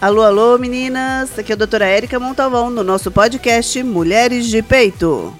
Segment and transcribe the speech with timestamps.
[0.00, 1.38] Alô, alô, meninas!
[1.38, 5.36] Aqui é a doutora Érica Montalvão no nosso podcast Mulheres de Peito.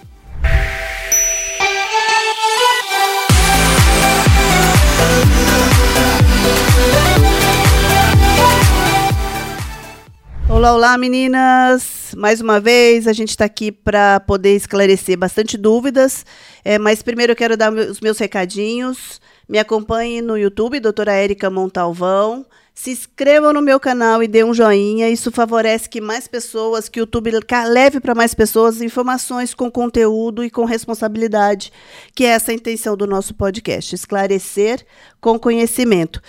[10.47, 12.15] Olá, olá, meninas!
[12.15, 16.27] Mais uma vez, a gente está aqui para poder esclarecer bastante dúvidas,
[16.63, 19.23] é, mas primeiro eu quero dar os meus recadinhos.
[19.49, 22.45] Me acompanhe no YouTube, doutora Érica Montalvão.
[22.81, 25.11] Se inscrevam no meu canal e dê um joinha.
[25.11, 27.31] Isso favorece que mais pessoas, que o YouTube
[27.69, 31.71] leve para mais pessoas informações com conteúdo e com responsabilidade,
[32.15, 34.83] que é essa a intenção do nosso podcast, esclarecer
[35.21, 36.23] com conhecimento.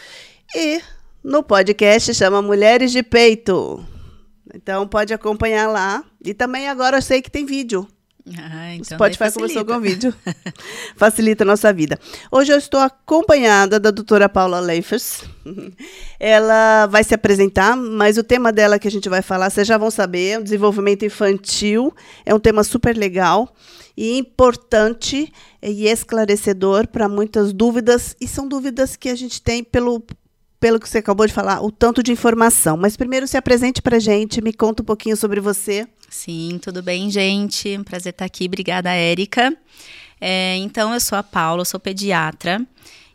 [0.54, 0.82] E
[1.24, 3.82] no podcast chama Mulheres de Peito.
[4.54, 6.04] Então pode acompanhar lá.
[6.22, 7.88] E também agora eu sei que tem vídeo.
[8.38, 10.14] Ah, então Spotify começou com vídeo.
[10.96, 12.00] facilita a nossa vida.
[12.32, 15.24] Hoje eu estou acompanhada da doutora Paula Leifers.
[16.20, 19.78] Ela vai se apresentar, mas o tema dela que a gente vai falar, vocês já
[19.78, 21.94] vão saber, o desenvolvimento infantil.
[22.26, 23.54] É um tema super legal
[23.98, 25.32] e importante
[25.62, 28.16] e esclarecedor para muitas dúvidas.
[28.22, 30.04] E são dúvidas que a gente tem pelo,
[30.62, 32.78] pelo que você acabou de falar, o tanto de informação.
[32.78, 35.88] Mas primeiro se apresente para gente, me conta um pouquinho sobre você.
[36.08, 37.80] Sim, tudo bem, gente?
[37.84, 38.46] Prazer estar aqui.
[38.46, 39.54] Obrigada, Érica.
[40.20, 42.64] É, então, eu sou a Paula, sou pediatra.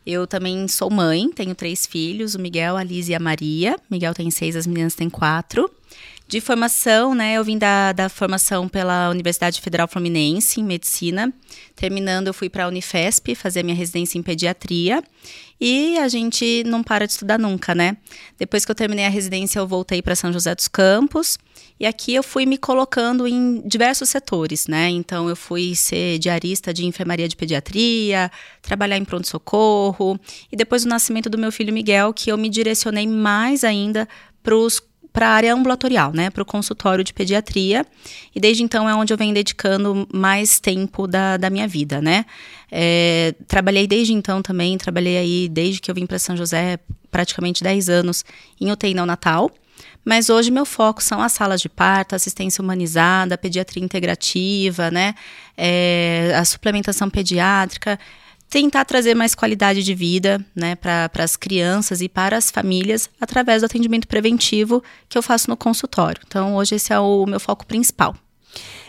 [0.05, 3.77] Eu também sou mãe, tenho três filhos, o Miguel, a Liz e a Maria.
[3.89, 5.71] Miguel tem seis, as meninas têm quatro.
[6.27, 11.33] De formação, né, eu vim da, da formação pela Universidade Federal Fluminense, em medicina.
[11.73, 15.01] Terminando, eu fui para a Unifesp fazer minha residência em pediatria.
[15.59, 17.95] E a gente não para de estudar nunca, né?
[18.37, 21.37] Depois que eu terminei a residência, eu voltei para São José dos Campos.
[21.79, 24.89] E aqui eu fui me colocando em diversos setores, né?
[24.89, 28.29] Então eu fui ser diarista de enfermaria de pediatria,
[28.61, 30.19] trabalhar em pronto-socorro.
[30.51, 34.07] E depois do nascimento do meu filho Miguel, que eu me direcionei mais ainda
[34.43, 34.81] para os
[35.17, 37.83] para a área ambulatorial, né, para o consultório de pediatria.
[38.35, 42.23] E desde então é onde eu venho dedicando mais tempo da, da minha vida, né.
[42.71, 46.77] É, trabalhei desde então também, trabalhei aí desde que eu vim para São José,
[47.09, 48.23] praticamente 10 anos,
[48.61, 49.49] em UTI neonatal.
[50.05, 55.15] Mas hoje meu foco são as salas de parto, assistência humanizada, pediatria integrativa, né,
[55.57, 57.97] é, a suplementação pediátrica
[58.49, 63.61] tentar trazer mais qualidade de vida né, para as crianças e para as famílias através
[63.61, 66.21] do atendimento preventivo que eu faço no consultório.
[66.25, 68.15] Então, hoje esse é o meu foco principal.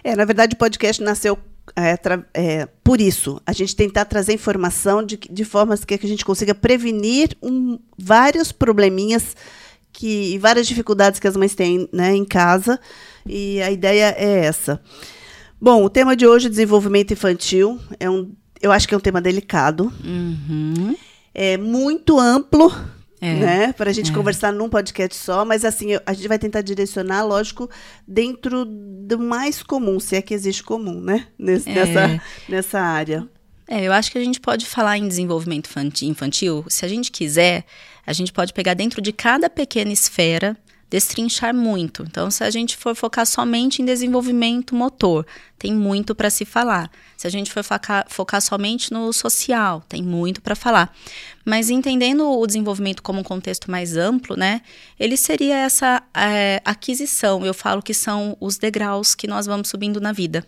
[0.05, 1.39] É, na verdade, o podcast nasceu
[1.77, 1.99] é,
[2.35, 6.55] é, por isso, a gente tentar trazer informação de, de formas que a gente consiga
[6.55, 9.37] prevenir um, vários probleminhas
[9.93, 12.81] que, várias dificuldades que as mães têm né, em casa.
[13.27, 14.81] E a ideia é essa.
[15.61, 17.81] Bom, o tema de hoje é desenvolvimento infantil.
[17.99, 19.93] É um eu acho que é um tema delicado.
[20.05, 20.97] Uhum.
[21.35, 22.73] É muito amplo.
[23.21, 24.15] É, né, para a gente é.
[24.15, 27.69] conversar num podcast só, mas assim, a gente vai tentar direcionar, lógico,
[28.07, 31.27] dentro do mais comum, se é que existe comum, né?
[31.37, 31.75] Nesse, é.
[31.75, 33.29] nessa, nessa área.
[33.67, 35.69] É, eu acho que a gente pode falar em desenvolvimento
[36.03, 37.65] infantil, se a gente quiser,
[38.07, 40.57] a gente pode pegar dentro de cada pequena esfera
[40.91, 42.03] destrinchar muito.
[42.03, 45.26] Então, se a gente for focar somente em desenvolvimento motor,
[45.59, 46.91] tem muito para se falar.
[47.16, 50.94] Se a gente for focar, focar somente no social, tem muito para falar.
[51.44, 54.62] Mas entendendo o desenvolvimento como um contexto mais amplo, né,
[54.98, 57.44] ele seria essa é, aquisição.
[57.44, 60.44] Eu falo que são os degraus que nós vamos subindo na vida.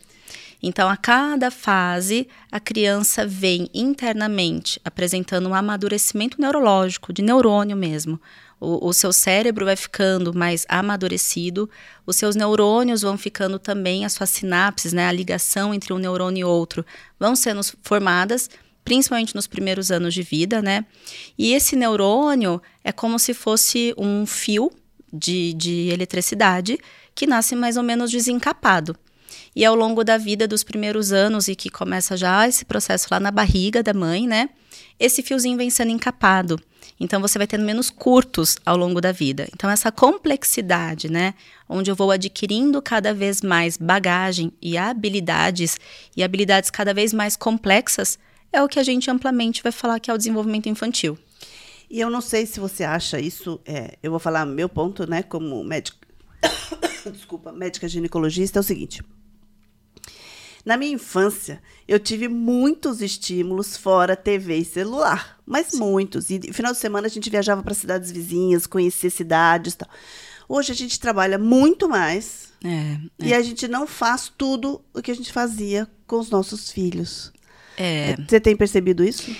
[0.62, 8.20] Então, a cada fase, a criança vem internamente apresentando um amadurecimento neurológico, de neurônio mesmo
[8.60, 11.68] o, o, seu cérebro vai ficando mais amadurecido,
[12.06, 16.40] os seus neurônios vão ficando também, as suas sinapses, né, a ligação entre um neurônio
[16.42, 16.84] e outro,
[17.18, 18.50] vão sendo formadas,
[18.84, 20.84] principalmente nos primeiros anos de vida, né?
[21.38, 24.70] E esse neurônio é como se fosse um fio
[25.12, 26.78] de, de eletricidade
[27.14, 28.96] que nasce mais ou menos desencapado.
[29.54, 33.18] E ao longo da vida dos primeiros anos, e que começa já esse processo lá
[33.18, 34.48] na barriga da mãe, né?
[35.00, 36.60] Esse fiozinho vem sendo encapado.
[37.00, 39.48] Então você vai tendo menos curtos ao longo da vida.
[39.54, 41.32] Então essa complexidade, né,
[41.66, 45.78] onde eu vou adquirindo cada vez mais bagagem e habilidades
[46.14, 48.18] e habilidades cada vez mais complexas,
[48.52, 51.18] é o que a gente amplamente vai falar que é o desenvolvimento infantil.
[51.88, 55.22] E eu não sei se você acha isso, é, eu vou falar meu ponto, né,
[55.22, 56.06] como médica,
[57.10, 59.02] desculpa, médica ginecologista, é o seguinte.
[60.64, 65.78] Na minha infância, eu tive muitos estímulos fora TV e celular, mas Sim.
[65.78, 66.30] muitos.
[66.30, 69.88] E no final de semana a gente viajava para cidades vizinhas, conhecer cidades e tal.
[70.48, 72.98] Hoje a gente trabalha muito mais é, é.
[73.28, 77.32] e a gente não faz tudo o que a gente fazia com os nossos filhos.
[77.76, 78.16] É.
[78.16, 79.34] Você tem percebido isso?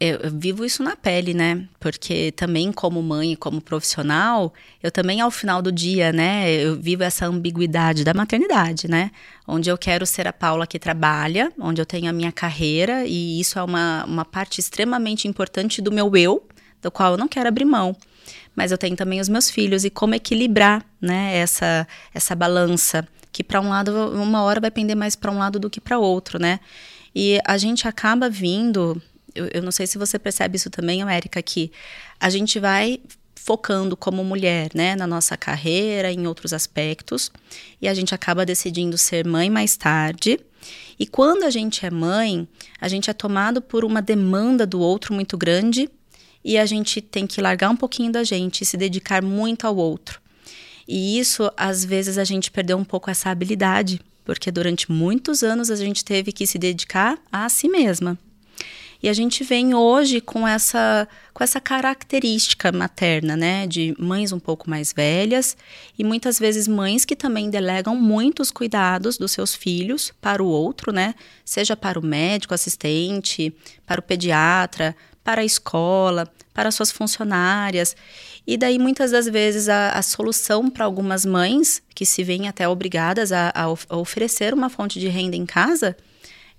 [0.00, 1.68] Eu, vivo isso na pele, né?
[1.78, 4.52] Porque também como mãe e como profissional,
[4.82, 9.10] eu também ao final do dia, né, eu vivo essa ambiguidade da maternidade, né?
[9.46, 13.38] Onde eu quero ser a Paula que trabalha, onde eu tenho a minha carreira e
[13.38, 16.48] isso é uma, uma parte extremamente importante do meu eu,
[16.80, 17.94] do qual eu não quero abrir mão.
[18.56, 23.44] Mas eu tenho também os meus filhos e como equilibrar, né, essa essa balança que
[23.44, 26.38] para um lado uma hora vai pender mais para um lado do que para outro,
[26.38, 26.58] né?
[27.14, 29.00] E a gente acaba vindo
[29.34, 31.70] eu, eu não sei se você percebe isso também, América, que
[32.18, 33.00] a gente vai
[33.34, 37.32] focando como mulher, né, na nossa carreira, em outros aspectos,
[37.80, 40.38] e a gente acaba decidindo ser mãe mais tarde.
[40.98, 42.46] E quando a gente é mãe,
[42.78, 45.88] a gente é tomado por uma demanda do outro muito grande
[46.44, 49.76] e a gente tem que largar um pouquinho da gente e se dedicar muito ao
[49.76, 50.20] outro.
[50.86, 55.70] E isso, às vezes, a gente perdeu um pouco essa habilidade, porque durante muitos anos
[55.70, 58.18] a gente teve que se dedicar a si mesma.
[59.02, 63.66] E a gente vem hoje com essa, com essa característica materna, né?
[63.66, 65.56] De mães um pouco mais velhas
[65.98, 70.92] e muitas vezes mães que também delegam muitos cuidados dos seus filhos para o outro,
[70.92, 71.14] né?
[71.44, 73.54] Seja para o médico assistente,
[73.86, 74.94] para o pediatra,
[75.24, 77.96] para a escola, para suas funcionárias.
[78.46, 82.68] E daí, muitas das vezes, a, a solução para algumas mães que se veem até
[82.68, 85.96] obrigadas a, a, a oferecer uma fonte de renda em casa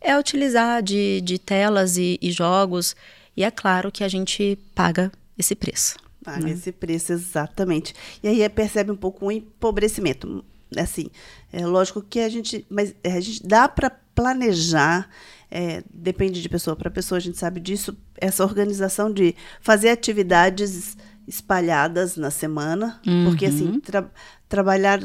[0.01, 2.95] é utilizar de, de telas e, e jogos.
[3.37, 5.95] E é claro que a gente paga esse preço.
[6.23, 6.51] Paga né?
[6.51, 7.93] esse preço, exatamente.
[8.21, 10.43] E aí percebe um pouco um empobrecimento.
[10.77, 11.07] Assim,
[11.51, 12.65] é lógico que a gente.
[12.69, 15.09] Mas é, a gente dá para planejar.
[15.49, 17.95] É, depende de pessoa para pessoa, a gente sabe disso.
[18.17, 20.95] Essa organização de fazer atividades
[21.27, 23.25] espalhadas na semana, uhum.
[23.25, 23.79] porque assim, uhum.
[23.79, 24.09] tra
[24.47, 25.01] trabalhar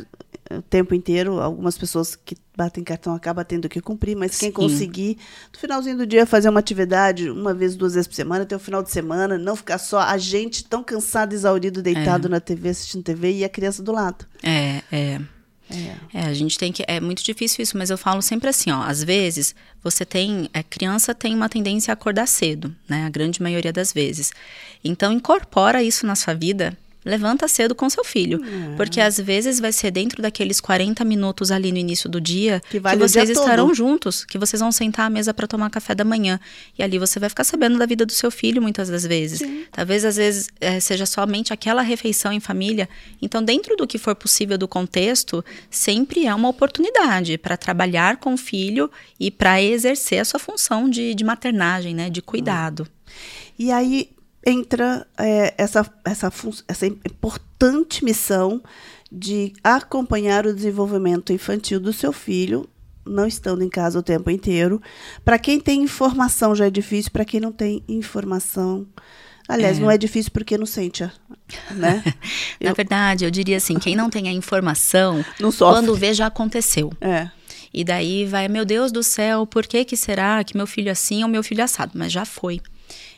[0.51, 1.41] o tempo inteiro.
[1.41, 4.55] Algumas pessoas que batem cartão acabam tendo que cumprir, mas quem Sim.
[4.55, 5.19] conseguir,
[5.53, 8.59] no finalzinho do dia, fazer uma atividade uma vez, duas vezes por semana, ter o
[8.59, 12.31] final de semana, não ficar só a gente tão cansado, exaurido, deitado é.
[12.31, 14.27] na TV, assistindo TV e a criança do lado.
[14.43, 15.21] É, é.
[15.69, 15.97] É.
[16.15, 16.21] é.
[16.27, 16.85] a gente tem que.
[16.87, 18.83] É muito difícil isso, mas eu falo sempre assim, ó.
[18.83, 20.49] Às vezes, você tem.
[20.55, 23.05] A criança tem uma tendência a acordar cedo, né?
[23.05, 24.33] A grande maioria das vezes.
[24.85, 26.77] Então, incorpora isso na sua vida
[27.07, 28.43] levanta cedo com seu filho.
[28.45, 28.77] É.
[28.77, 32.81] Porque às vezes vai ser dentro daqueles 40 minutos ali no início do dia que,
[32.81, 33.77] vale que vocês estarão todo.
[33.77, 36.41] juntos, que vocês vão sentar à mesa para tomar café da manhã.
[36.77, 39.39] E ali você vai ficar sabendo da vida do seu filho muitas das vezes.
[39.39, 39.65] Sim.
[39.71, 42.89] Talvez às vezes é, seja somente aquela refeição em família.
[43.23, 48.35] Então, dentro do que for possível do contexto, sempre é uma oportunidade para trabalhar com
[48.35, 52.89] o filho e para exercer a sua função de, de maternagem, né, de cuidado.
[53.59, 54.11] E aí,
[54.47, 56.33] entra é, essa, essa,
[56.69, 58.63] essa importante missão
[59.11, 62.69] de acompanhar o desenvolvimento infantil do seu filho,
[63.05, 64.81] não estando em casa o tempo inteiro.
[65.25, 68.87] Para quem tem informação já é difícil, para quem não tem informação.
[69.49, 69.81] Aliás, é.
[69.81, 71.05] não é difícil porque não sente,
[71.71, 72.03] né?
[72.61, 72.75] Na eu...
[72.75, 75.25] verdade, eu diria assim, quem não tem a informação,
[75.59, 76.93] quando vê já aconteceu.
[77.01, 77.31] É.
[77.73, 80.93] E daí vai, meu Deus do céu, por que que será que meu filho é
[80.93, 81.93] assim ou meu filho é assado?
[81.95, 82.61] Mas já foi.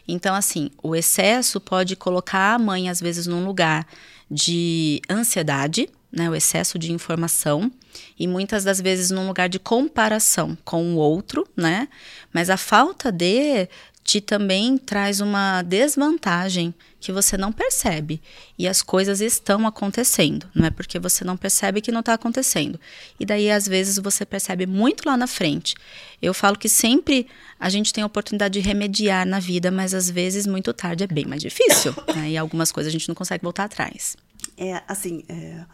[0.09, 3.87] Então, assim, o excesso pode colocar a mãe, às vezes, num lugar
[4.31, 7.71] de ansiedade, né, o excesso de informação,
[8.19, 11.89] e muitas das vezes num lugar de comparação com o outro, né?
[12.33, 13.69] Mas a falta de
[14.09, 18.23] te também traz uma desvantagem que você não percebe.
[18.59, 22.81] E as coisas estão acontecendo, não é porque você não percebe que não está acontecendo.
[23.21, 25.75] E daí, às vezes, você percebe muito lá na frente.
[26.23, 27.27] Eu falo que sempre
[27.61, 31.07] a gente tem a oportunidade de remediar na vida, mas às vezes, muito tarde, é
[31.07, 31.95] bem mais difícil.
[32.17, 32.31] Né?
[32.31, 34.17] E algumas coisas a gente não consegue voltar atrás.
[34.57, 35.67] É, assim, é,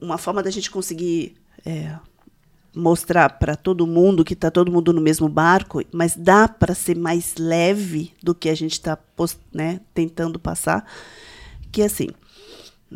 [0.00, 1.34] uma forma da gente conseguir.
[1.66, 1.92] É,
[2.74, 6.96] mostrar para todo mundo que está todo mundo no mesmo barco, mas dá para ser
[6.96, 8.98] mais leve do que a gente está
[9.52, 10.84] né, tentando passar,
[11.72, 12.08] que assim,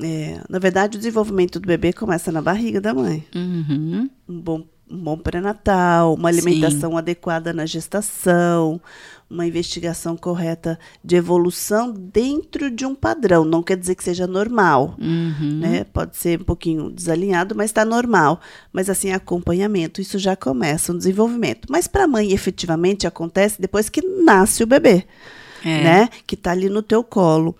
[0.00, 3.25] é, na verdade o desenvolvimento do bebê começa na barriga da mãe.
[3.35, 4.09] Uhum.
[4.28, 6.99] Um bom um bom pré-natal, uma alimentação Sim.
[6.99, 8.81] adequada na gestação,
[9.29, 13.45] uma investigação correta de evolução dentro de um padrão.
[13.45, 15.59] Não quer dizer que seja normal, uhum.
[15.59, 15.85] né?
[15.85, 18.41] Pode ser um pouquinho desalinhado, mas está normal.
[18.73, 21.67] Mas assim, acompanhamento, isso já começa um desenvolvimento.
[21.71, 25.05] Mas para a mãe, efetivamente, acontece depois que nasce o bebê,
[25.64, 25.83] é.
[25.83, 26.09] né?
[26.26, 27.57] Que está ali no teu colo.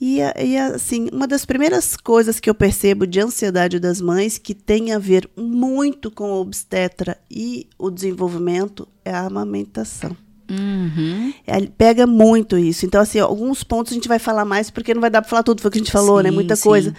[0.00, 4.54] E, e, assim, uma das primeiras coisas que eu percebo de ansiedade das mães, que
[4.54, 10.16] tem a ver muito com o obstetra e o desenvolvimento, é a amamentação.
[10.50, 11.32] Uhum.
[11.46, 12.84] É, pega muito isso.
[12.86, 15.42] Então, assim, alguns pontos a gente vai falar mais, porque não vai dar para falar
[15.42, 16.24] tudo, foi o que a gente falou, né?
[16.24, 16.34] sim, né?
[16.34, 16.62] Muita sim.
[16.62, 16.94] coisa.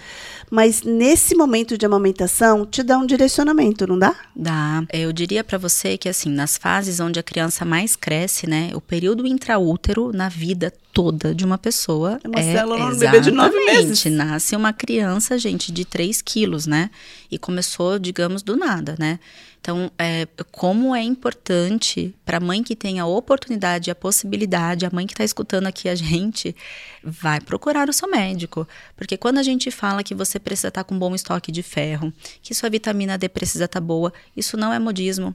[0.52, 4.14] Mas nesse momento de amamentação te dá um direcionamento, não dá?
[4.36, 4.84] Dá.
[4.92, 8.80] Eu diria para você que assim, nas fases onde a criança mais cresce, né, o
[8.80, 13.30] período intraútero na vida toda de uma pessoa é uma é célula no bebê de
[13.30, 14.04] nove meses.
[14.12, 16.90] nasce uma criança, gente, de 3 quilos, né?
[17.30, 19.18] E começou, digamos, do nada, né?
[19.62, 24.90] Então, é, como é importante para a mãe que tem a oportunidade, a possibilidade, a
[24.92, 26.54] mãe que está escutando aqui a gente,
[27.00, 28.66] vai procurar o seu médico.
[28.96, 32.12] Porque quando a gente fala que você precisa estar tá com bom estoque de ferro,
[32.42, 35.32] que sua vitamina D precisa estar tá boa, isso não é modismo.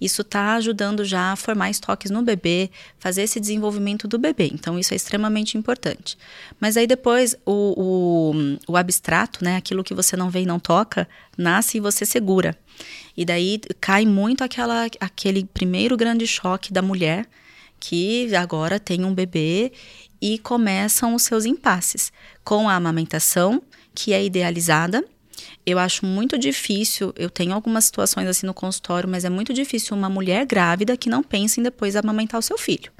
[0.00, 4.50] Isso está ajudando já a formar estoques no bebê, fazer esse desenvolvimento do bebê.
[4.52, 6.16] Então, isso é extremamente importante.
[6.60, 8.32] Mas aí depois, o,
[8.66, 12.06] o, o abstrato, né, aquilo que você não vê e não toca, nasce e você
[12.06, 12.56] segura.
[13.16, 17.26] E daí cai muito aquela, aquele primeiro grande choque da mulher
[17.80, 19.72] que agora tem um bebê
[20.20, 22.12] e começam os seus impasses
[22.44, 23.62] com a amamentação,
[23.94, 25.04] que é idealizada.
[25.70, 29.94] Eu acho muito difícil, eu tenho algumas situações assim no consultório, mas é muito difícil
[29.94, 32.90] uma mulher grávida que não pense em depois amamentar o seu filho.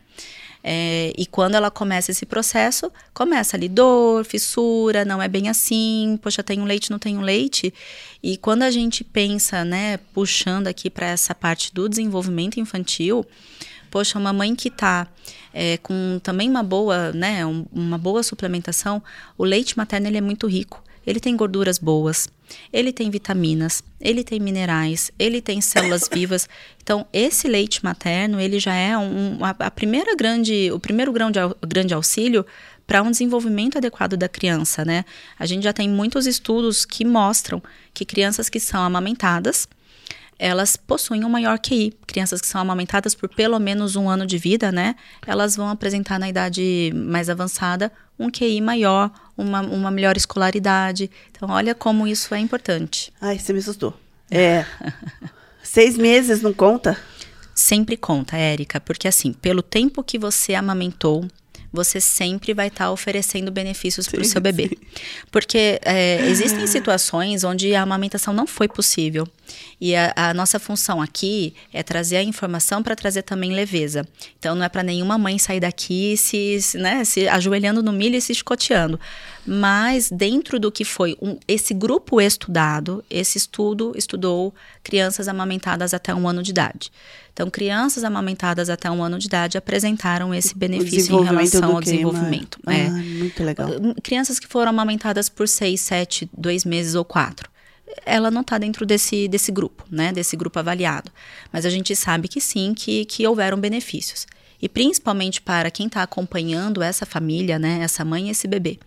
[0.62, 6.18] É, e quando ela começa esse processo, começa ali dor, fissura, não é bem assim,
[6.22, 7.72] poxa, tenho leite, não tenho leite.
[8.22, 13.24] E quando a gente pensa, né, puxando aqui para essa parte do desenvolvimento infantil,
[13.90, 15.08] poxa, uma mãe que está
[15.54, 19.02] é, com também uma boa, né, um, uma boa suplementação,
[19.38, 20.84] o leite materno ele é muito rico.
[21.08, 22.28] Ele tem gorduras boas,
[22.70, 26.46] ele tem vitaminas, ele tem minerais, ele tem células vivas.
[26.82, 31.30] Então, esse leite materno, ele já é um, a, a primeira grande, o primeiro grão
[31.30, 32.44] de, grande auxílio
[32.86, 35.06] para um desenvolvimento adequado da criança, né?
[35.38, 37.62] A gente já tem muitos estudos que mostram
[37.94, 39.66] que crianças que são amamentadas,
[40.38, 41.92] elas possuem um maior QI.
[42.06, 44.94] Crianças que são amamentadas por pelo menos um ano de vida, né?
[45.26, 51.10] Elas vão apresentar na idade mais avançada um QI maior, uma, uma melhor escolaridade.
[51.30, 53.12] Então, olha como isso é importante.
[53.20, 53.94] Ai, você me assustou.
[54.30, 54.66] É.
[55.62, 56.98] Seis meses não conta?
[57.54, 61.26] Sempre conta, Érica, porque assim, pelo tempo que você amamentou,
[61.72, 64.68] você sempre vai estar tá oferecendo benefícios para o seu bebê.
[64.68, 64.76] Sim.
[65.30, 69.26] Porque é, existem situações onde a amamentação não foi possível.
[69.80, 74.06] E a, a nossa função aqui é trazer a informação para trazer também leveza.
[74.38, 78.20] Então não é para nenhuma mãe sair daqui se, né, se ajoelhando no milho e
[78.20, 78.98] se escoteando.
[79.46, 86.14] Mas dentro do que foi um, esse grupo estudado, esse estudo estudou crianças amamentadas até
[86.14, 86.92] um ano de idade.
[87.32, 92.58] Então, crianças amamentadas até um ano de idade apresentaram esse benefício em relação ao desenvolvimento.
[92.66, 92.90] Ah, é.
[92.90, 93.70] muito legal.
[94.02, 97.48] Crianças que foram amamentadas por seis, sete, dois meses ou quatro
[98.04, 100.12] ela não está dentro desse, desse grupo, né?
[100.12, 101.10] Desse grupo avaliado.
[101.52, 104.26] Mas a gente sabe que sim, que, que houveram benefícios.
[104.60, 107.80] E principalmente para quem está acompanhando essa família, né?
[107.82, 108.78] Essa mãe e esse bebê.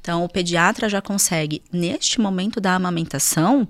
[0.00, 3.68] Então, o pediatra já consegue, neste momento da amamentação,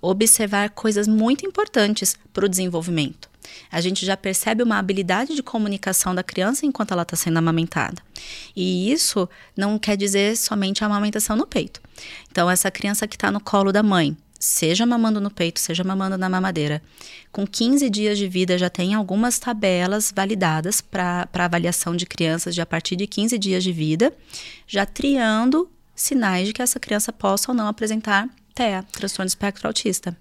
[0.00, 3.28] observar coisas muito importantes para o desenvolvimento.
[3.70, 8.02] A gente já percebe uma habilidade de comunicação da criança enquanto ela está sendo amamentada.
[8.54, 11.80] E isso não quer dizer somente a amamentação no peito.
[12.30, 16.16] Então, essa criança que está no colo da mãe, seja mamando no peito, seja mamando
[16.16, 16.82] na mamadeira,
[17.32, 22.60] com 15 dias de vida já tem algumas tabelas validadas para avaliação de crianças de
[22.60, 24.12] a partir de 15 dias de vida,
[24.66, 30.16] já triando sinais de que essa criança possa ou não apresentar TEA, transtorno espectro autista.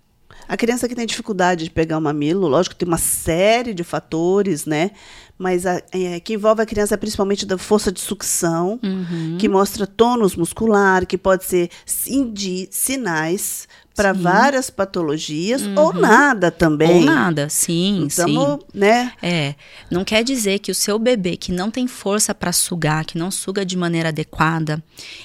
[0.48, 4.66] A criança que tem dificuldade de pegar o mamilo, lógico tem uma série de fatores,
[4.66, 4.92] né?
[5.38, 9.38] Mas a, é, que envolve a criança principalmente da força de sucção, uhum.
[9.40, 13.68] que mostra tônus muscular, que pode ser sinais
[13.98, 15.74] para várias patologias uhum.
[15.76, 17.00] ou nada também.
[17.00, 18.68] Ou nada, sim, então, sim.
[18.72, 19.12] né?
[19.24, 19.56] É,
[19.90, 23.32] não quer dizer que o seu bebê que não tem força para sugar, que não
[23.32, 24.84] suga de maneira adequada,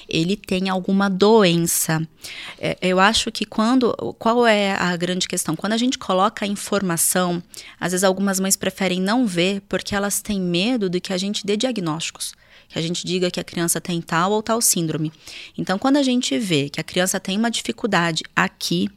[0.09, 2.01] ele tem alguma doença.
[2.59, 5.55] É, eu acho que quando, qual é a grande questão?
[5.55, 7.43] Quando a gente coloca a informação,
[7.79, 11.45] às vezes algumas mães preferem não ver porque elas têm medo de que a gente
[11.45, 12.33] dê diagnósticos
[12.73, 15.13] que a gente diga que a criança tem tal ou tal síndrome.
[15.55, 18.89] Então, quando a gente vê que a criança tem uma dificuldade aqui,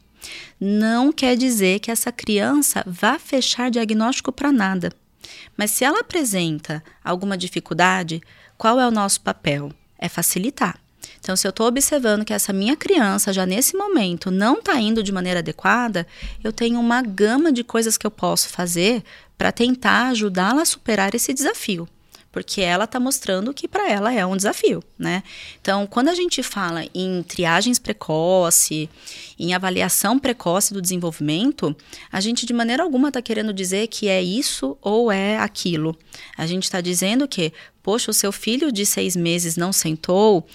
[0.59, 4.91] não quer dizer que essa criança vá fechar diagnóstico para nada.
[5.55, 8.19] Mas se ela apresenta alguma dificuldade,
[8.57, 9.71] qual é o nosso papel?
[9.99, 10.79] É facilitar.
[11.19, 15.03] Então, se eu estou observando que essa minha criança já nesse momento não está indo
[15.03, 16.07] de maneira adequada,
[16.43, 19.03] eu tenho uma gama de coisas que eu posso fazer
[19.37, 21.87] para tentar ajudá-la a superar esse desafio.
[22.37, 25.23] Porque ela está mostrando que para ela é um desafio, né?
[25.59, 28.87] Então, quando a gente fala em triagens precoce,
[29.39, 31.75] em avaliação precoce do desenvolvimento,
[32.11, 35.97] a gente de maneira alguma está querendo dizer que é isso ou é aquilo.
[36.37, 37.51] A gente está dizendo que,
[37.81, 40.47] poxa, o seu filho de seis meses não sentou,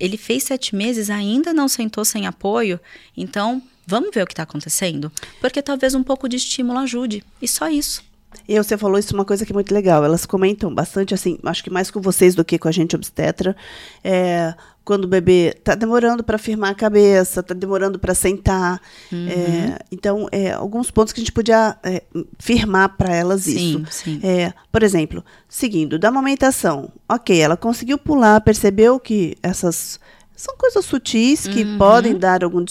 [0.00, 2.80] ele fez sete meses ainda não sentou sem apoio,
[3.14, 7.22] então vamos ver o que está acontecendo, porque talvez um pouco de estímulo ajude.
[7.42, 8.05] E só isso.
[8.48, 10.04] E você falou isso uma coisa que é muito legal.
[10.04, 13.56] Elas comentam bastante, assim, acho que mais com vocês do que com a gente obstetra.
[14.04, 14.54] É,
[14.84, 18.80] quando o bebê está demorando para firmar a cabeça, está demorando para sentar.
[19.10, 19.28] Uhum.
[19.28, 22.04] É, então, é, alguns pontos que a gente podia é,
[22.38, 23.84] firmar para elas sim, isso.
[23.90, 24.20] Sim.
[24.22, 26.92] É, por exemplo, seguindo, da amamentação.
[27.08, 29.98] Ok, ela conseguiu pular, percebeu que essas
[30.36, 31.78] são coisas sutis que uhum.
[31.78, 32.64] podem dar algum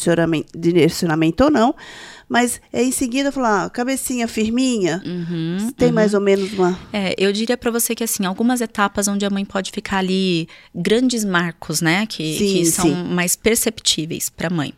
[0.56, 1.76] direcionamento ou não.
[2.28, 5.94] Mas é em seguida falar, ah, cabecinha firminha, uhum, tem uhum.
[5.94, 6.78] mais ou menos uma.
[6.92, 10.48] É, eu diria para você que assim, algumas etapas onde a mãe pode ficar ali
[10.74, 13.04] grandes marcos, né, que, sim, que são sim.
[13.04, 14.74] mais perceptíveis para a mãe.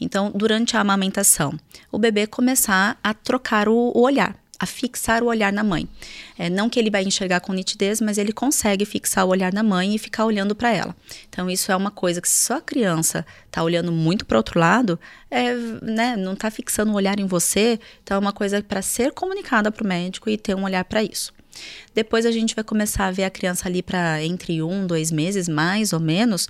[0.00, 1.54] Então, durante a amamentação,
[1.90, 5.88] o bebê começar a trocar o, o olhar a fixar o olhar na mãe.
[6.38, 9.62] É, não que ele vai enxergar com nitidez, mas ele consegue fixar o olhar na
[9.62, 10.96] mãe e ficar olhando para ela.
[11.28, 14.58] Então, isso é uma coisa que se só a criança está olhando muito para outro
[14.58, 14.98] lado,
[15.30, 19.12] é, né, não está fixando o olhar em você, então é uma coisa para ser
[19.12, 21.32] comunicada para o médico e ter um olhar para isso.
[21.94, 25.48] Depois a gente vai começar a ver a criança ali para entre um, dois meses,
[25.48, 26.48] mais ou menos,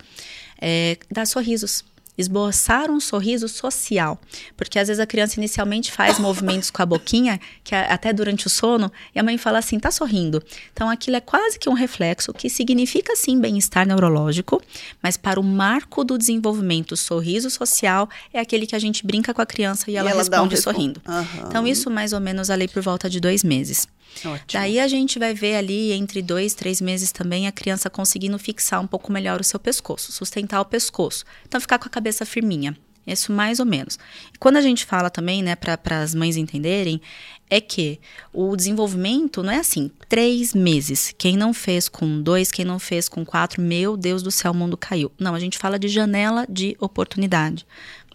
[0.60, 1.84] é, dar sorrisos
[2.16, 4.20] esboçar um sorriso social.
[4.56, 8.50] Porque às vezes a criança inicialmente faz movimentos com a boquinha, que até durante o
[8.50, 10.42] sono, e a mãe fala assim, tá sorrindo.
[10.72, 14.62] Então aquilo é quase que um reflexo que significa sim bem-estar neurológico,
[15.02, 19.34] mas para o marco do desenvolvimento, o sorriso social é aquele que a gente brinca
[19.34, 21.00] com a criança e ela, e ela responde um sorrindo.
[21.06, 21.48] Uhum.
[21.48, 23.86] Então isso mais ou menos ali por volta de dois meses.
[24.24, 24.46] Ótimo.
[24.52, 28.80] Daí a gente vai ver ali entre dois, três meses também a criança conseguindo fixar
[28.80, 31.24] um pouco melhor o seu pescoço, sustentar o pescoço.
[31.46, 32.76] Então ficar com a cabeça firminha.
[33.06, 33.98] Isso mais ou menos.
[34.34, 37.00] E quando a gente fala também, né, para as mães entenderem,
[37.48, 38.00] é que
[38.32, 41.14] o desenvolvimento não é assim, três meses.
[41.16, 44.54] Quem não fez com dois, quem não fez com quatro, meu Deus do céu, o
[44.54, 45.12] mundo caiu.
[45.18, 47.64] Não, a gente fala de janela de oportunidade.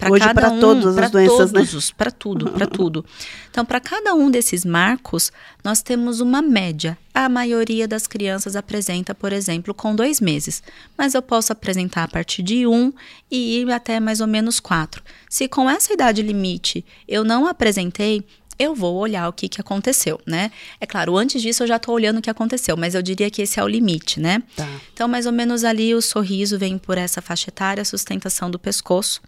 [0.02, 1.62] Pra Hoje para um, todas as doenças, né?
[1.96, 3.06] Para tudo, para tudo.
[3.52, 5.32] Então, para cada um desses marcos,
[5.64, 6.98] nós temos uma média.
[7.14, 10.64] A maioria das crianças apresenta, por exemplo, com dois meses.
[10.98, 12.92] Mas eu posso apresentar a partir de um
[13.30, 15.04] e ir até mais ou menos quatro.
[15.30, 18.26] Se com essa idade limite eu não apresentei,
[18.62, 20.52] eu vou olhar o que, que aconteceu, né?
[20.80, 23.42] É claro, antes disso eu já estou olhando o que aconteceu, mas eu diria que
[23.42, 24.44] esse é o limite, né?
[24.56, 24.68] Tá.
[24.94, 28.60] Então, mais ou menos ali o sorriso vem por essa faixa etária, a sustentação do
[28.60, 29.20] pescoço.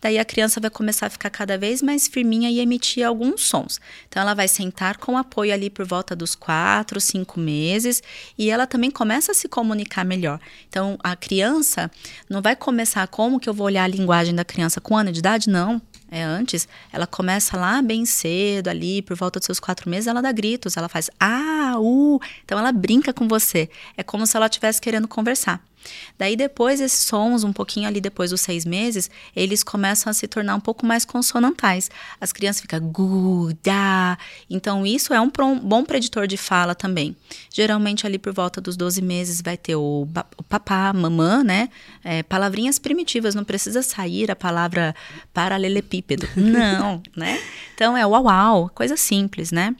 [0.00, 3.78] Daí a criança vai começar a ficar cada vez mais firminha e emitir alguns sons.
[4.08, 8.02] Então, ela vai sentar com apoio ali por volta dos quatro, cinco meses
[8.38, 10.40] e ela também começa a se comunicar melhor.
[10.66, 11.90] Então, a criança
[12.28, 15.18] não vai começar como que eu vou olhar a linguagem da criança com ano de
[15.18, 15.50] idade?
[15.50, 20.06] Não é, antes, ela começa lá bem cedo, ali, por volta dos seus quatro meses,
[20.06, 23.68] ela dá gritos, ela faz ah, uh, então ela brinca com você.
[23.96, 25.62] É como se ela estivesse querendo conversar.
[26.18, 30.26] Daí depois esses sons, um pouquinho ali depois dos seis meses, eles começam a se
[30.26, 31.90] tornar um pouco mais consonantais.
[32.20, 34.18] As crianças ficam gu, da.
[34.48, 37.16] Então isso é um bom preditor de fala também.
[37.52, 41.68] Geralmente ali por volta dos 12 meses vai ter o, o papá, mamã, né?
[42.04, 44.94] É, palavrinhas primitivas, não precisa sair a palavra
[45.32, 46.28] paralelepípedo.
[46.36, 47.40] Não, né?
[47.74, 49.74] Então é uau, uau, coisa simples, né?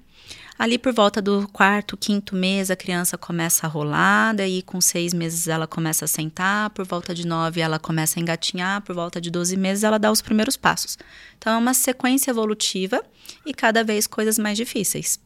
[0.59, 5.15] Ali por volta do quarto, quinto mês, a criança começa a rolar, daí com seis
[5.15, 9.21] meses ela começa a sentar, por volta de nove ela começa a engatinhar, por volta
[9.21, 10.99] de doze meses ela dá os primeiros passos.
[11.39, 13.01] Então é uma sequência evolutiva
[13.47, 15.21] e cada vez coisas mais difíceis.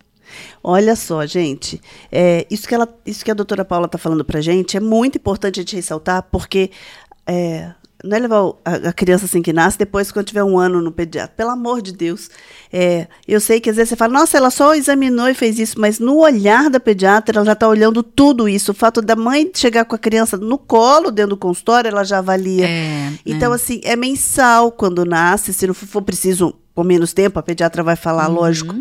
[0.63, 4.41] Olha só, gente, é, isso, que ela, isso que a doutora Paula está falando para
[4.41, 6.71] gente é muito importante a gente ressaltar, porque
[7.27, 10.91] é, não é levar a, criança assim que nasce, depois quando tiver um ano no
[10.91, 11.35] pediatra.
[11.37, 12.31] Pelo amor de Deus.
[12.73, 15.81] É, eu sei que às vezes você fala, nossa, ela só examinou e fez isso,
[15.81, 18.73] mas no olhar da pediatra, ela já está olhando tudo isso.
[18.73, 22.19] O fato da mãe chegar com a criança no colo, dentro do consultório, ela já
[22.19, 22.69] avalia.
[22.69, 23.55] É, então, é.
[23.55, 27.97] assim, é mensal quando nasce, se não for preciso por menos tempo, a pediatra vai
[27.97, 28.37] falar, uhum.
[28.37, 28.75] lógico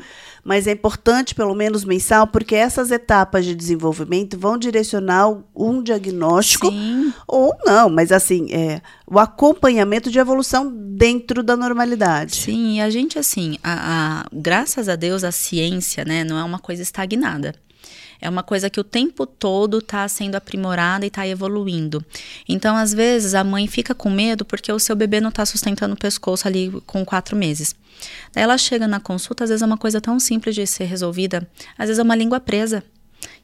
[0.43, 6.69] mas é importante pelo menos mensal, porque essas etapas de desenvolvimento vão direcionar um diagnóstico
[6.69, 7.13] Sim.
[7.27, 12.35] ou não, mas assim, é, o acompanhamento de evolução dentro da normalidade.
[12.35, 16.43] Sim, e a gente assim, a, a, graças a Deus a ciência, né, não é
[16.43, 17.53] uma coisa estagnada.
[18.21, 22.05] É uma coisa que o tempo todo está sendo aprimorada e está evoluindo.
[22.47, 25.95] Então, às vezes, a mãe fica com medo porque o seu bebê não está sustentando
[25.95, 27.75] o pescoço ali com quatro meses.
[28.33, 31.47] Daí ela chega na consulta, às vezes é uma coisa tão simples de ser resolvida,
[31.77, 32.83] às vezes é uma língua presa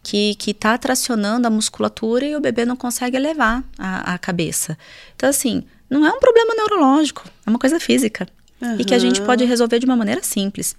[0.02, 4.78] que que está tracionando a musculatura e o bebê não consegue elevar a, a cabeça.
[5.16, 8.28] Então assim, não é um problema neurológico, é uma coisa física.
[8.60, 8.80] Uhum.
[8.80, 10.76] E que a gente pode resolver de uma maneira simples.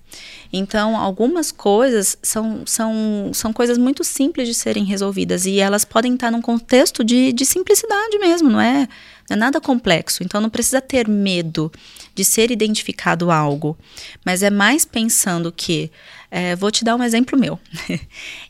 [0.52, 5.46] Então, algumas coisas são, são, são coisas muito simples de serem resolvidas.
[5.46, 8.88] E elas podem estar num contexto de, de simplicidade mesmo, não é,
[9.30, 10.24] não é nada complexo.
[10.24, 11.70] Então, não precisa ter medo
[12.16, 13.78] de ser identificado algo.
[14.26, 15.90] Mas é mais pensando que.
[16.30, 17.58] É, vou te dar um exemplo meu.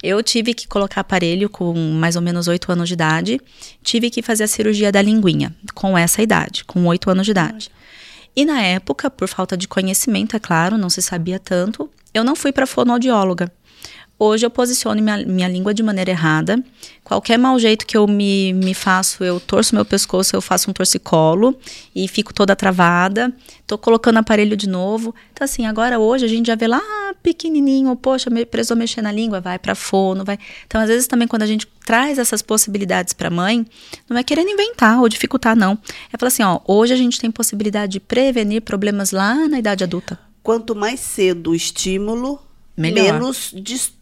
[0.03, 3.41] eu tive que colocar aparelho com mais ou menos 8 anos de idade.
[3.85, 7.71] Tive que fazer a cirurgia da linguinha com essa idade, com 8 anos de idade.
[8.39, 12.37] E na época, por falta de conhecimento, é claro, não se sabia tanto, eu não
[12.37, 13.51] fui para fonoaudióloga.
[14.21, 16.61] Hoje eu posiciono minha, minha língua de maneira errada.
[17.05, 20.73] Qualquer mau jeito que eu me, me faço, eu torço meu pescoço, eu faço um
[20.73, 21.57] torcicolo
[21.95, 23.33] e fico toda travada.
[23.65, 25.15] Tô colocando aparelho de novo.
[25.33, 26.81] Então, assim, agora hoje a gente já vê lá
[27.23, 30.37] pequenininho, poxa, me, precisou mexer na língua, vai para fono, vai.
[30.67, 33.65] Então, às vezes também quando a gente traz essas possibilidades para a mãe,
[34.09, 35.79] não é querendo inventar ou dificultar, não.
[36.13, 39.85] É falar assim, ó, hoje a gente tem possibilidade de prevenir problemas lá na idade
[39.85, 40.19] adulta.
[40.43, 42.41] Quanto mais cedo o estímulo,
[42.77, 43.15] Melhor.
[43.15, 43.53] menos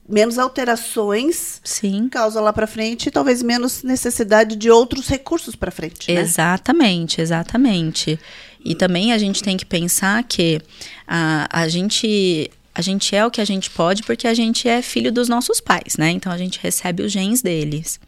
[0.09, 2.09] menos alterações Sim.
[2.09, 6.13] causa lá para frente e talvez menos necessidade de outros recursos para frente.
[6.13, 6.21] Né?
[6.21, 8.19] Exatamente, exatamente.
[8.65, 10.61] E também a gente tem que pensar que
[11.07, 14.83] a, a gente a gente é o que a gente pode porque a gente é
[14.83, 16.11] filho dos nossos pais, né?
[16.11, 17.99] Então a gente recebe os genes deles.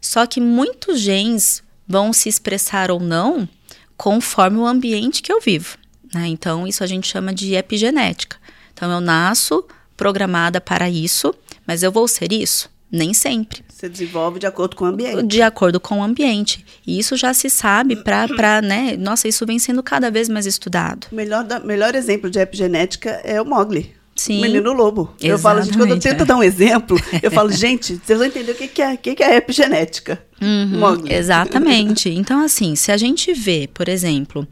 [0.00, 3.48] Só que muitos genes vão se expressar ou não
[3.96, 5.76] conforme o ambiente que eu vivo.
[6.14, 6.28] Né?
[6.28, 8.36] Então isso a gente chama de epigenética.
[8.72, 9.64] Então eu nasço
[9.98, 11.34] programada para isso,
[11.66, 12.70] mas eu vou ser isso?
[12.90, 13.62] Nem sempre.
[13.68, 15.26] Você desenvolve de acordo com o ambiente.
[15.26, 16.64] De acordo com o ambiente.
[16.86, 18.96] E isso já se sabe para, né?
[18.98, 21.06] Nossa, isso vem sendo cada vez mais estudado.
[21.12, 23.94] O melhor, da, melhor exemplo de epigenética é o Mogli.
[24.16, 24.38] Sim.
[24.38, 25.14] O menino lobo.
[25.20, 26.24] Exatamente, eu falo, gente, quando eu tento é.
[26.24, 29.14] dar um exemplo, eu falo, gente, vocês vão entender o que, que, é, o que,
[29.14, 30.20] que é epigenética.
[30.40, 32.08] Uhum, exatamente.
[32.08, 34.46] Então, assim, se a gente vê, por exemplo,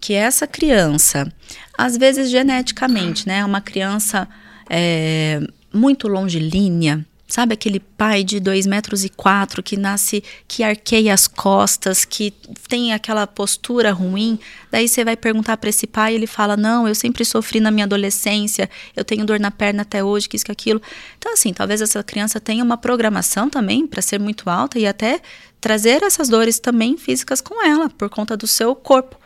[0.00, 1.30] que essa criança,
[1.76, 4.26] às vezes geneticamente, né, é uma criança
[4.70, 5.40] é,
[5.74, 11.26] muito longilínea, sabe aquele pai de dois metros e quatro que nasce, que arqueia as
[11.26, 12.32] costas, que
[12.68, 14.38] tem aquela postura ruim.
[14.70, 17.84] Daí você vai perguntar para esse pai, ele fala: não, eu sempre sofri na minha
[17.84, 20.80] adolescência, eu tenho dor na perna até hoje, que isso que aquilo.
[21.18, 25.20] Então assim, talvez essa criança tenha uma programação também para ser muito alta e até
[25.60, 29.16] trazer essas dores também físicas com ela por conta do seu corpo.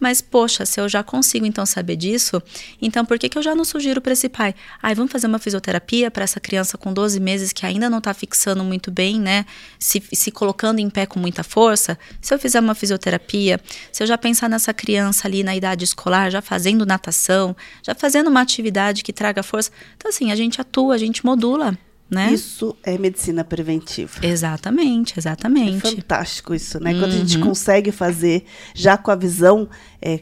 [0.00, 2.42] Mas, poxa, se eu já consigo então saber disso,
[2.80, 4.54] então por que, que eu já não sugiro para esse pai?
[4.82, 8.14] Ai, vamos fazer uma fisioterapia para essa criança com 12 meses que ainda não está
[8.14, 9.44] fixando muito bem, né?
[9.78, 11.98] Se, se colocando em pé com muita força.
[12.20, 13.60] Se eu fizer uma fisioterapia,
[13.92, 18.28] se eu já pensar nessa criança ali na idade escolar, já fazendo natação, já fazendo
[18.28, 19.70] uma atividade que traga força.
[19.96, 21.76] Então, assim, a gente atua, a gente modula.
[22.10, 22.32] Né?
[22.32, 24.12] Isso é medicina preventiva.
[24.22, 25.86] Exatamente, exatamente.
[25.86, 26.94] É fantástico isso, né?
[26.94, 27.00] Uhum.
[27.00, 27.44] Quando a gente uhum.
[27.44, 28.44] consegue fazer
[28.74, 29.68] já com a visão
[30.00, 30.18] é,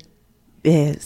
[0.65, 0.97] é,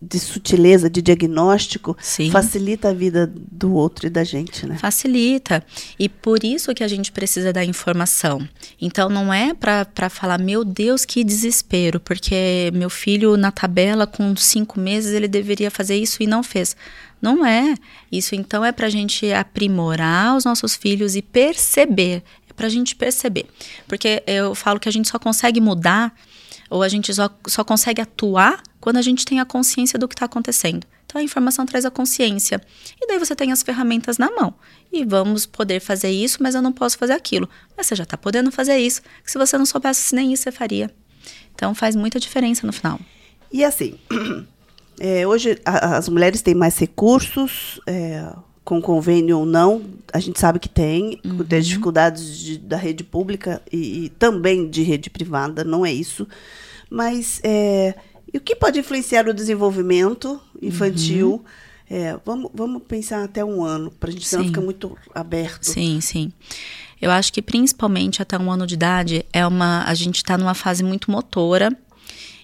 [0.00, 2.30] de sutileza, de diagnóstico, Sim.
[2.30, 4.78] facilita a vida do outro e da gente, né?
[4.78, 5.64] Facilita.
[5.98, 8.48] E por isso que a gente precisa da informação.
[8.80, 14.36] Então não é para falar, meu Deus, que desespero, porque meu filho na tabela com
[14.36, 16.76] cinco meses ele deveria fazer isso e não fez.
[17.20, 17.74] Não é.
[18.10, 22.22] Isso então é para a gente aprimorar os nossos filhos e perceber.
[22.48, 23.46] É para a gente perceber.
[23.88, 26.14] Porque eu falo que a gente só consegue mudar
[26.70, 30.14] ou a gente só, só consegue atuar quando a gente tem a consciência do que
[30.14, 30.86] está acontecendo.
[31.06, 32.60] Então a informação traz a consciência.
[33.00, 34.54] E daí você tem as ferramentas na mão.
[34.92, 37.48] E vamos poder fazer isso, mas eu não posso fazer aquilo.
[37.76, 39.00] Mas você já está podendo fazer isso.
[39.24, 40.90] Que se você não soubesse, nem isso você faria.
[41.54, 43.00] Então faz muita diferença no final.
[43.50, 43.98] E assim,
[45.00, 48.24] É, hoje a, as mulheres têm mais recursos, é,
[48.68, 51.42] com convênio ou não, a gente sabe que tem, uhum.
[51.42, 56.28] tem dificuldades de, da rede pública e, e, também de rede privada, não é isso.
[56.90, 57.94] Mas é,
[58.30, 61.36] e o que pode influenciar o desenvolvimento infantil?
[61.36, 61.44] Uhum.
[61.88, 65.64] É, vamos, vamos pensar até um ano, para a gente não ficar muito aberto.
[65.64, 66.30] Sim, sim.
[67.00, 69.82] Eu acho que principalmente até um ano de idade é uma.
[69.84, 71.74] A gente está numa fase muito motora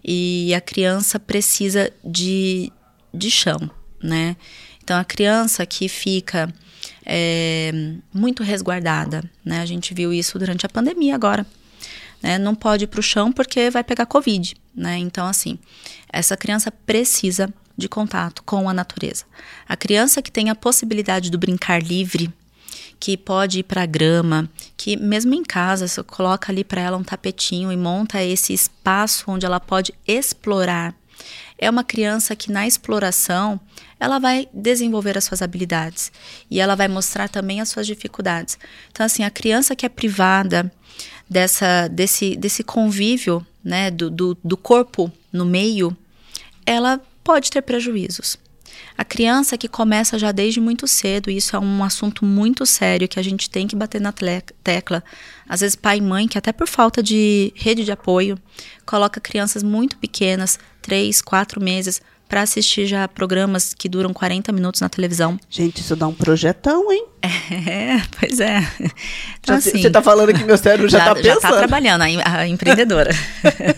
[0.02, 2.72] e a criança precisa de,
[3.12, 3.70] de chão,
[4.02, 4.37] né?
[4.84, 6.52] Então, a criança que fica
[7.06, 7.72] é,
[8.12, 9.60] muito resguardada, né?
[9.62, 11.46] A gente viu isso durante a pandemia agora.
[12.22, 12.38] Né?
[12.38, 14.98] Não pode ir para o chão porque vai pegar Covid, né?
[14.98, 15.58] Então, assim,
[16.12, 19.24] essa criança precisa de contato com a natureza.
[19.66, 22.30] A criança que tem a possibilidade do brincar livre,
[23.00, 26.96] que pode ir para a grama, que mesmo em casa você coloca ali para ela
[26.96, 30.94] um tapetinho e monta esse espaço onde ela pode explorar.
[31.58, 33.60] É uma criança que na exploração
[33.98, 36.10] ela vai desenvolver as suas habilidades
[36.50, 38.58] e ela vai mostrar também as suas dificuldades.
[38.90, 40.70] Então, assim, a criança que é privada
[41.28, 45.96] dessa, desse, desse convívio, né, do, do, do corpo no meio,
[46.66, 48.38] ela pode ter prejuízos.
[48.96, 53.08] A criança que começa já desde muito cedo, e isso é um assunto muito sério
[53.08, 54.12] que a gente tem que bater na
[54.62, 55.02] tecla.
[55.48, 58.38] Às vezes, pai e mãe, que até por falta de rede de apoio,
[58.86, 64.80] coloca crianças muito pequenas, três, quatro meses, para assistir já programas que duram 40 minutos
[64.82, 65.38] na televisão.
[65.48, 67.06] Gente, isso dá um projetão, hein?
[67.66, 68.58] É, pois é.
[69.40, 71.26] Então, assim, você está falando que meu cérebro já está pensando.
[71.26, 73.10] Já está trabalhando, a, a empreendedora.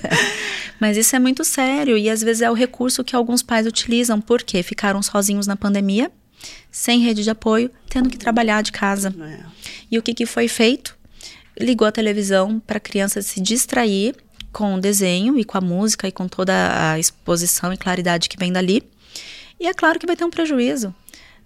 [0.81, 4.21] Mas isso é muito sério e às vezes é o recurso que alguns pais utilizam
[4.21, 6.11] porque ficaram sozinhos na pandemia,
[6.71, 9.15] sem rede de apoio, tendo que trabalhar de casa.
[9.21, 9.41] É.
[9.91, 10.97] E o que, que foi feito?
[11.59, 14.15] Ligou a televisão para a criança se distrair
[14.57, 18.39] com o desenho e com a música e com toda a exposição e claridade que
[18.39, 18.83] vem dali.
[19.61, 20.95] E é claro que vai ter um prejuízo.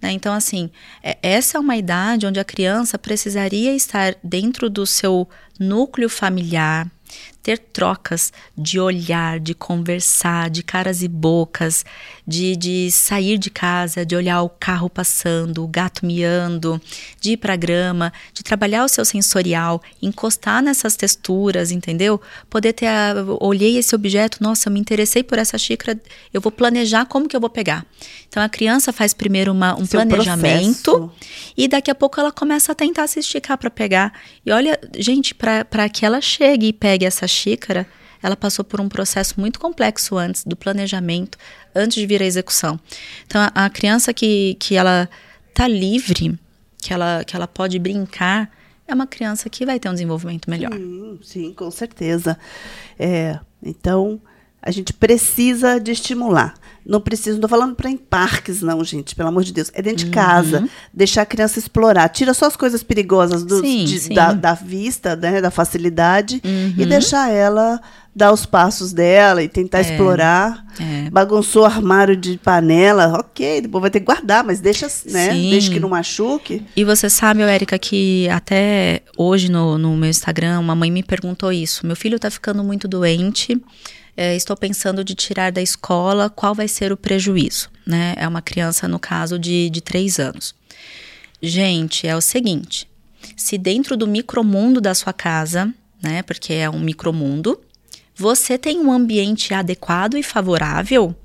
[0.01, 0.13] Né?
[0.13, 0.71] Então, assim,
[1.03, 5.27] é, essa é uma idade onde a criança precisaria estar dentro do seu
[5.59, 6.89] núcleo familiar,
[7.41, 11.83] ter trocas de olhar, de conversar, de caras e bocas,
[12.27, 16.79] de, de sair de casa, de olhar o carro passando, o gato miando,
[17.19, 22.21] de ir para a grama, de trabalhar o seu sensorial, encostar nessas texturas, entendeu?
[22.49, 25.99] Poder ter a, olhei esse objeto, nossa, me interessei por essa xícara,
[26.33, 27.85] eu vou planejar como que eu vou pegar.
[28.27, 31.53] Então a criança faz primeiro uma, um seu planejamento processo.
[31.57, 34.13] e daqui a pouco ela começa a tentar se esticar para pegar.
[34.45, 37.87] E olha, gente, para que ela chegue e pegue essa xícara,
[38.21, 41.37] ela passou por um processo muito complexo antes do planejamento,
[41.73, 42.79] antes de vir à execução.
[43.25, 45.09] Então, a, a criança que, que ela
[45.53, 46.37] tá livre,
[46.77, 48.51] que ela, que ela pode brincar,
[48.87, 50.73] é uma criança que vai ter um desenvolvimento melhor.
[50.73, 52.37] Sim, sim com certeza.
[52.99, 54.21] É, então,
[54.61, 56.53] a gente precisa de estimular.
[56.85, 59.71] Não preciso, não tô falando para em parques, não, gente, pelo amor de Deus.
[59.73, 60.11] É dentro de uhum.
[60.11, 62.09] casa, deixar a criança explorar.
[62.09, 64.13] Tira só as coisas perigosas do, sim, de, sim.
[64.13, 66.73] Da, da, vista, né, da facilidade, uhum.
[66.77, 67.79] e deixar ela
[68.13, 70.65] dar os passos dela e tentar é, explorar.
[70.79, 71.09] É.
[71.09, 75.31] Bagunçou o armário de panela, ok, depois vai ter que guardar, mas deixa, né?
[75.33, 75.49] Sim.
[75.51, 76.65] Deixa que não machuque.
[76.75, 81.51] E você sabe, Érica, que até hoje no, no meu Instagram, uma mãe me perguntou
[81.51, 81.85] isso.
[81.85, 83.59] Meu filho tá ficando muito doente
[84.21, 87.71] é, estou pensando de tirar da escola, qual vai ser o prejuízo?
[87.87, 88.13] Né?
[88.15, 90.53] É uma criança, no caso, de, de três anos.
[91.41, 92.87] Gente, é o seguinte:
[93.35, 97.59] se dentro do micromundo da sua casa, né, porque é um micromundo,
[98.15, 101.15] você tem um ambiente adequado e favorável,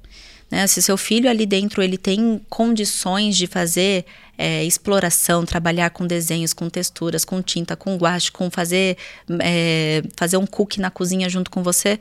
[0.51, 4.07] né, se seu filho ali dentro ele tem condições de fazer
[4.39, 8.97] é, exploração, trabalhar com desenhos, com texturas, com tinta, com guache, com fazer,
[9.41, 11.99] é, fazer um cookie na cozinha junto com você,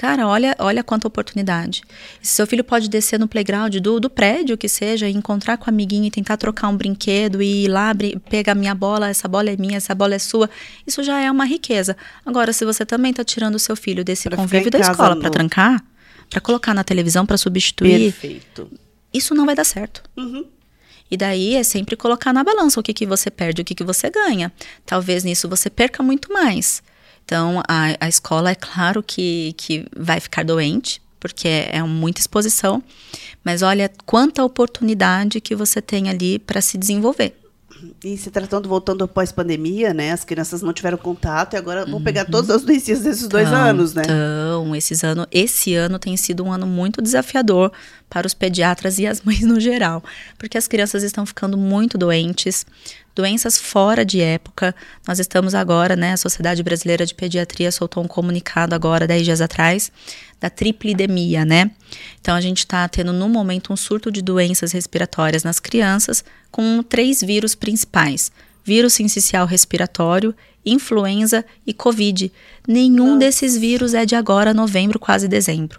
[0.00, 1.82] Cara, olha, olha quanta oportunidade.
[2.22, 5.68] Se seu filho pode descer no playground do, do prédio, que seja, e encontrar com
[5.68, 7.92] a amiguinha e tentar trocar um brinquedo e ir lá
[8.30, 10.48] pegar minha bola, essa bola é minha, essa bola é sua,
[10.86, 11.94] isso já é uma riqueza.
[12.24, 15.28] Agora, se você também está tirando o seu filho desse pra convívio da escola para
[15.28, 15.84] trancar,
[16.30, 18.72] para colocar na televisão, para substituir, Perfeito.
[19.12, 20.02] isso não vai dar certo.
[20.16, 20.46] Uhum.
[21.10, 23.84] E daí é sempre colocar na balança o que, que você perde, o que, que
[23.84, 24.50] você ganha.
[24.86, 26.82] Talvez nisso você perca muito mais.
[27.30, 32.20] Então, a, a escola, é claro que, que vai ficar doente, porque é, é muita
[32.20, 32.82] exposição,
[33.44, 37.32] mas olha quanta oportunidade que você tem ali para se desenvolver.
[38.04, 40.12] E se tratando, voltando pós-pandemia, né?
[40.12, 42.30] As crianças não tiveram contato e agora vão pegar uhum.
[42.30, 44.02] todas as doenças desses dois então, anos, né?
[44.04, 47.72] Então, esses ano, esse ano tem sido um ano muito desafiador
[48.08, 50.02] para os pediatras e as mães no geral,
[50.36, 52.66] porque as crianças estão ficando muito doentes,
[53.14, 54.74] doenças fora de época.
[55.06, 56.12] Nós estamos agora, né?
[56.12, 59.92] A Sociedade Brasileira de Pediatria soltou um comunicado agora, 10 dias atrás,
[60.40, 61.70] da triplidemia, né?
[62.20, 66.82] Então a gente está tendo no momento um surto de doenças respiratórias nas crianças com
[66.82, 68.32] três vírus principais:
[68.64, 72.32] vírus sincicial respiratório, influenza e covid.
[72.66, 75.78] Nenhum desses vírus é de agora, novembro, quase dezembro.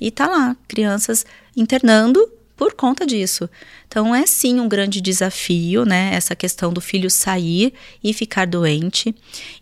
[0.00, 1.24] E tá lá, crianças
[1.56, 2.28] internando
[2.62, 3.50] por conta disso.
[3.88, 6.14] Então é sim um grande desafio, né?
[6.14, 9.12] Essa questão do filho sair e ficar doente.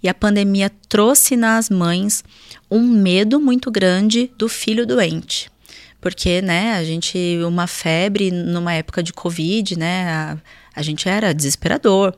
[0.02, 2.22] E a pandemia trouxe nas mães
[2.70, 5.50] um medo muito grande do filho doente.
[5.98, 10.36] Porque, né, a gente, uma febre numa época de Covid, né, a,
[10.74, 12.14] a gente era desesperador.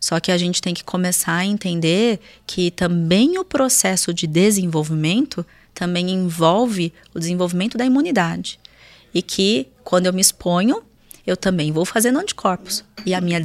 [0.00, 5.46] Só que a gente tem que começar a entender que também o processo de desenvolvimento
[5.72, 8.58] também envolve o desenvolvimento da imunidade.
[9.16, 10.82] E que quando eu me exponho,
[11.26, 12.84] eu também vou fazendo anticorpos.
[13.06, 13.40] E a minha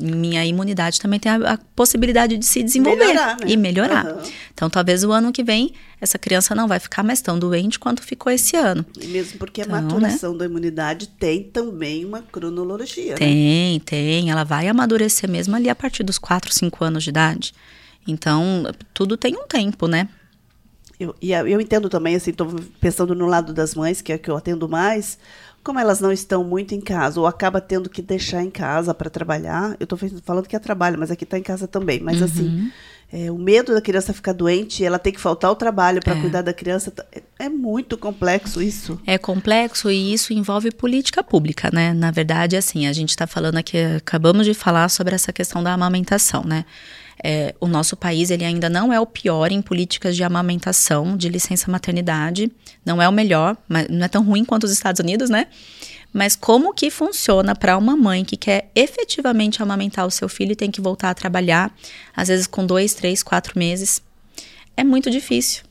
[0.00, 3.46] minha imunidade também tem a, a possibilidade de se desenvolver melhorar, né?
[3.46, 4.06] e melhorar.
[4.06, 4.22] Uhum.
[4.54, 8.02] Então, talvez o ano que vem essa criança não vai ficar mais tão doente quanto
[8.02, 8.82] ficou esse ano.
[8.98, 10.38] E mesmo porque então, a maturação né?
[10.38, 13.10] da imunidade tem também uma cronologia.
[13.10, 13.16] Né?
[13.18, 13.80] Tem, né?
[13.84, 14.30] tem.
[14.30, 17.52] Ela vai amadurecer mesmo ali a partir dos 4, 5 anos de idade.
[18.06, 20.08] Então, tudo tem um tempo, né?
[20.98, 22.48] Eu, e eu entendo também, assim, estou
[22.80, 25.16] pensando no lado das mães, que é que eu atendo mais,
[25.62, 29.10] como elas não estão muito em casa, ou acaba tendo que deixar em casa para
[29.10, 32.48] trabalhar, eu estou falando que é trabalho, mas aqui está em casa também, mas assim,
[32.48, 32.54] uhum.
[32.54, 32.72] assim,
[33.10, 36.20] é, o medo da criança ficar doente, ela tem que faltar ao trabalho para é.
[36.20, 39.00] cuidar da criança, é, é, muito complexo isso.
[39.06, 41.94] É complexo e isso envolve política pública, né?
[41.94, 45.72] Na verdade, assim, a gente está falando aqui, acabamos de falar sobre essa questão da
[45.72, 46.66] amamentação, né?
[47.22, 51.28] É, o nosso país ele ainda não é o pior em políticas de amamentação, de
[51.28, 52.50] licença maternidade,
[52.84, 55.46] não é o melhor, mas não é tão ruim quanto os Estados Unidos, né?
[56.12, 60.56] Mas como que funciona para uma mãe que quer efetivamente amamentar o seu filho e
[60.56, 61.74] tem que voltar a trabalhar,
[62.16, 64.00] às vezes com dois, três, quatro meses?
[64.76, 65.64] É muito difícil.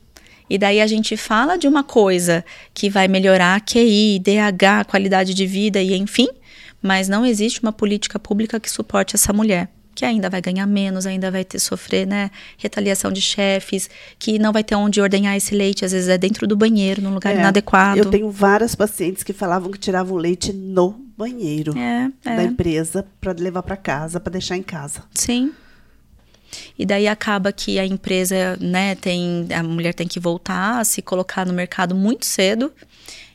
[0.48, 5.34] E daí a gente fala de uma coisa que vai melhorar a QI, DH, qualidade
[5.34, 6.28] de vida e enfim,
[6.80, 11.06] mas não existe uma política pública que suporte essa mulher que ainda vai ganhar menos,
[11.06, 15.56] ainda vai ter sofrer, né, retaliação de chefes, que não vai ter onde ordenhar esse
[15.56, 17.98] leite, às vezes é dentro do banheiro, num lugar é, inadequado.
[17.98, 22.36] Eu tenho várias pacientes que falavam que tiravam o leite no banheiro é, é.
[22.36, 25.02] da empresa para levar para casa, para deixar em casa.
[25.12, 25.52] Sim.
[26.78, 31.02] E daí acaba que a empresa, né, tem a mulher tem que voltar a se
[31.02, 32.72] colocar no mercado muito cedo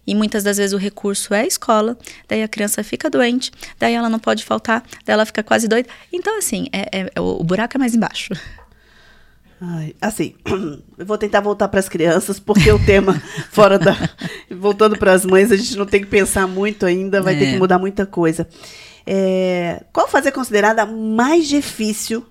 [0.05, 3.93] e muitas das vezes o recurso é a escola, daí a criança fica doente, daí
[3.93, 5.87] ela não pode faltar, daí ela fica quase doida.
[6.11, 8.33] Então, assim, é, é, é o buraco é mais embaixo.
[9.61, 10.35] Ai, assim,
[10.97, 13.95] eu vou tentar voltar para as crianças, porque o tema fora da.
[14.51, 17.39] Voltando para as mães, a gente não tem que pensar muito ainda, vai é.
[17.39, 18.47] ter que mudar muita coisa.
[19.05, 22.25] É, qual fase é considerada mais difícil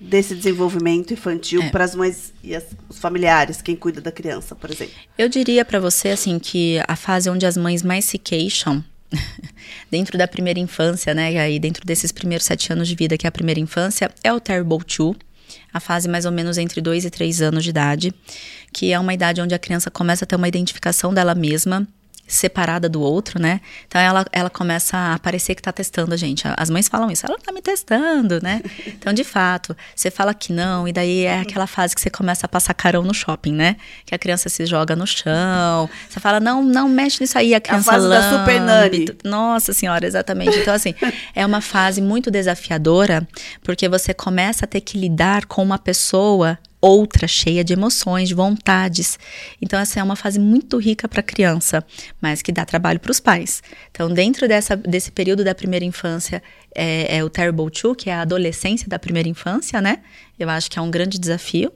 [0.00, 1.70] desse desenvolvimento infantil é.
[1.70, 4.94] para as mães e as, os familiares, quem cuida da criança, por exemplo?
[5.16, 8.84] Eu diria para você assim que a fase onde as mães mais se queixam
[9.90, 13.26] dentro da primeira infância, né, e aí dentro desses primeiros sete anos de vida que
[13.26, 15.16] é a primeira infância é o terrible two,
[15.72, 18.14] a fase mais ou menos entre dois e três anos de idade,
[18.72, 21.86] que é uma idade onde a criança começa a ter uma identificação dela mesma
[22.28, 23.60] separada do outro, né?
[23.86, 26.44] Então ela, ela começa a parecer que tá testando a gente.
[26.56, 28.62] As mães falam isso, ela tá me testando, né?
[28.98, 32.46] Então, de fato, você fala que não, e daí é aquela fase que você começa
[32.46, 33.76] a passar carão no shopping, né?
[34.04, 35.88] Que a criança se joga no chão.
[36.08, 38.22] Você fala, não, não mexe nisso aí, a criança a fase lambe.
[38.22, 39.06] da super nani.
[39.24, 40.58] Nossa senhora, exatamente.
[40.58, 40.94] Então, assim,
[41.34, 43.26] é uma fase muito desafiadora,
[43.62, 48.34] porque você começa a ter que lidar com uma pessoa outra cheia de emoções, de
[48.34, 49.18] vontades.
[49.60, 51.84] Então essa é uma fase muito rica para a criança,
[52.20, 53.62] mas que dá trabalho para os pais.
[53.90, 56.42] Então dentro dessa, desse período da primeira infância
[56.74, 59.98] é, é, o terrible two, que é a adolescência da primeira infância, né?
[60.38, 61.72] Eu acho que é um grande desafio.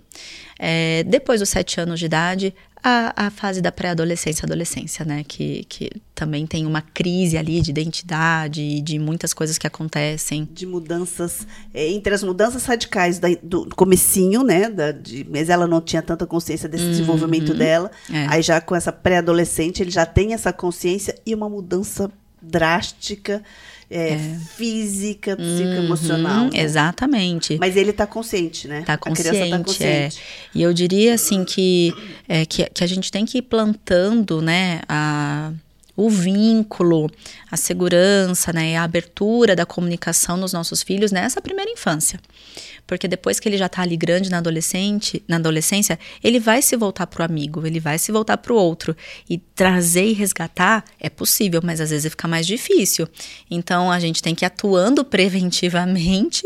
[0.58, 5.24] É, depois dos sete anos de idade, a, a fase da pré-adolescência, adolescência, né?
[5.26, 10.48] Que, que também tem uma crise ali de identidade, de muitas coisas que acontecem.
[10.52, 14.68] De mudanças, é, entre as mudanças radicais da, do comecinho, né?
[14.68, 17.90] Da, de, mas ela não tinha tanta consciência desse uhum, desenvolvimento dela.
[18.12, 18.26] É.
[18.26, 22.10] Aí já com essa pré-adolescente, ele já tem essa consciência e uma mudança
[22.42, 23.42] drástica
[23.92, 24.38] é, é.
[24.57, 26.44] física, psicoemocional.
[26.44, 26.61] Uhum, né?
[26.61, 27.59] Exatamente.
[27.61, 28.81] Mas ele está consciente, né?
[28.81, 29.85] Está consciente, tá consciente.
[29.85, 30.09] É.
[30.55, 31.94] E eu diria assim que,
[32.26, 35.52] é, que, que a gente tem que ir plantando, né, a
[35.96, 37.11] o vínculo,
[37.50, 42.18] a segurança, né, a abertura da comunicação nos nossos filhos nessa primeira infância.
[42.87, 46.76] Porque depois que ele já está ali grande na adolescente, na adolescência, ele vai se
[46.76, 48.96] voltar pro amigo, ele vai se voltar pro outro
[49.28, 53.09] e trazer e resgatar é possível, mas às vezes fica mais difícil.
[53.50, 56.42] Então a gente tem que ir atuando preventivamente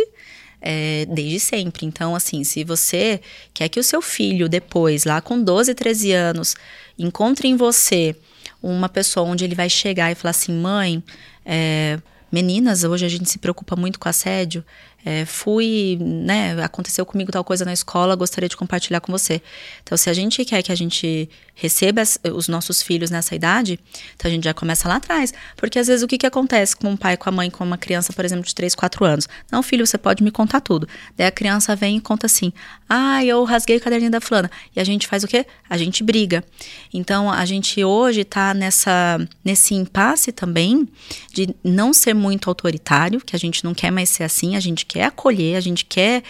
[0.61, 1.87] é, desde sempre.
[1.87, 3.21] Então, assim, se você
[3.55, 6.57] quer que o seu filho depois, lá com 12, 13 anos,
[6.99, 8.17] encontre em você
[8.63, 11.03] uma pessoa onde ele vai chegar e falar assim, mãe,
[11.45, 11.99] é,
[12.31, 14.65] meninas, hoje a gente se preocupa muito com assédio,
[15.09, 19.41] é, fui, né, aconteceu comigo tal coisa na escola, gostaria de compartilhar com você.
[19.81, 22.03] Então, se a gente quer que a gente receba
[22.35, 23.79] os nossos filhos nessa idade,
[24.17, 25.33] então a gente já começa lá atrás.
[25.57, 27.79] Porque às vezes o que, que acontece com um pai, com a mãe, com uma
[27.79, 29.29] criança, por exemplo, de 3, 4 anos?
[29.51, 30.89] Não, filho, você pode me contar tudo.
[31.17, 32.53] Daí a criança vem e conta assim:
[32.89, 34.51] ah, eu rasguei o caderninho da fulana.
[34.75, 35.47] E a gente faz o quê?
[35.71, 36.45] A gente briga.
[36.93, 40.87] Então, a gente hoje está nessa, nesse impasse também
[41.33, 44.85] de não ser muito autoritário, que a gente não quer mais ser assim, a gente
[44.85, 46.23] quer quer acolher, a gente quer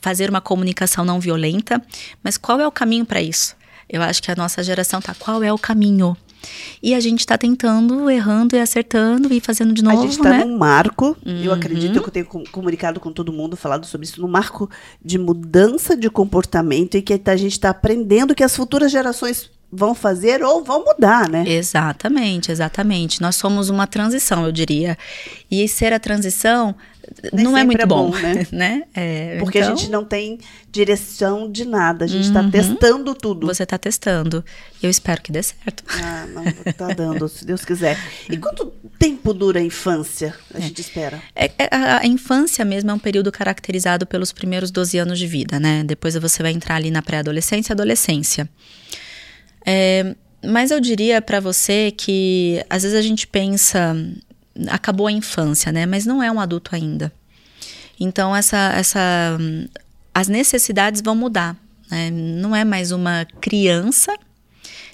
[0.00, 1.82] fazer uma comunicação não violenta,
[2.22, 3.56] mas qual é o caminho para isso?
[3.88, 6.16] Eu acho que a nossa geração tá, qual é o caminho?
[6.82, 9.98] E a gente está tentando, errando e acertando e fazendo de novo.
[9.98, 10.44] A gente está né?
[10.44, 11.42] num marco, uhum.
[11.42, 14.68] eu acredito que eu tenho comunicado com todo mundo, falado sobre isso, num marco
[15.02, 19.94] de mudança de comportamento e que a gente está aprendendo que as futuras gerações vão
[19.94, 21.44] fazer ou vão mudar, né?
[21.46, 23.22] Exatamente, exatamente.
[23.22, 24.98] Nós somos uma transição, eu diria.
[25.50, 26.74] E ser a transição
[27.32, 28.46] Nem não é muito é bom, bom, né?
[28.52, 28.82] né?
[28.94, 29.72] É, Porque então...
[29.72, 30.38] a gente não tem
[30.70, 32.50] direção de nada, a gente está uhum.
[32.50, 33.46] testando tudo.
[33.46, 34.44] Você está testando.
[34.82, 35.84] Eu espero que dê certo.
[35.88, 37.98] Ah, não, está dando, se Deus quiser.
[38.28, 38.66] E quanto
[38.98, 40.62] tempo dura a infância, a é.
[40.62, 41.22] gente espera?
[41.34, 45.60] É, a, a, infância mesmo é um período caracterizado pelos primeiros 12 anos de vida,
[45.60, 45.84] né?
[45.84, 48.48] Depois você vai entrar ali na pré-adolescência e adolescência.
[49.64, 53.96] É, mas eu diria para você que às vezes a gente pensa
[54.68, 55.86] acabou a infância, né?
[55.86, 57.12] Mas não é um adulto ainda.
[57.98, 59.38] Então essa, essa,
[60.12, 61.56] as necessidades vão mudar.
[61.90, 62.10] Né?
[62.10, 64.16] Não é mais uma criança.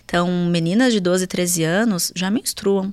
[0.04, 2.92] Então meninas de 12, 13 anos já menstruam.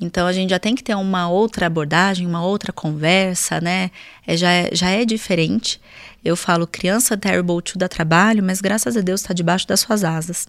[0.00, 3.90] Então a gente já tem que ter uma outra abordagem, uma outra conversa, né?
[4.26, 5.80] É, já, é, já é diferente.
[6.22, 10.04] Eu falo criança terrible to dá trabalho, mas graças a Deus está debaixo das suas
[10.04, 10.46] asas.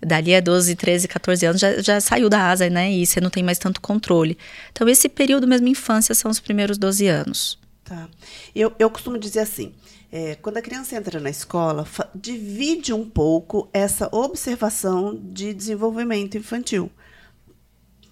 [0.00, 2.90] Dali a 12, 13, 14 anos já, já saiu da asa, né?
[2.92, 4.38] E você não tem mais tanto controle.
[4.72, 7.58] Então, esse período mesmo infância são os primeiros 12 anos.
[7.84, 8.08] Tá.
[8.54, 9.74] Eu, eu costumo dizer assim:
[10.10, 16.90] é, quando a criança entra na escola, divide um pouco essa observação de desenvolvimento infantil.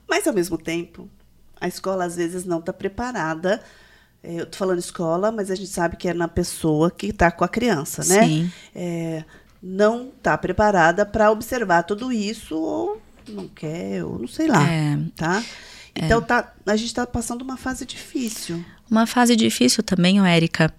[0.08, 1.08] Mas, ao mesmo tempo,
[1.60, 3.62] a escola às vezes não está preparada.
[4.22, 7.30] É, eu estou falando escola, mas a gente sabe que é na pessoa que está
[7.30, 8.26] com a criança, né?
[8.26, 8.52] Sim.
[8.74, 9.24] É,
[9.62, 14.98] não está preparada para observar tudo isso ou não quer, ou não sei lá, é,
[15.14, 15.42] tá?
[15.94, 16.24] Então é.
[16.24, 18.64] tá, a gente está passando uma fase difícil.
[18.90, 20.74] Uma fase difícil também, Érica.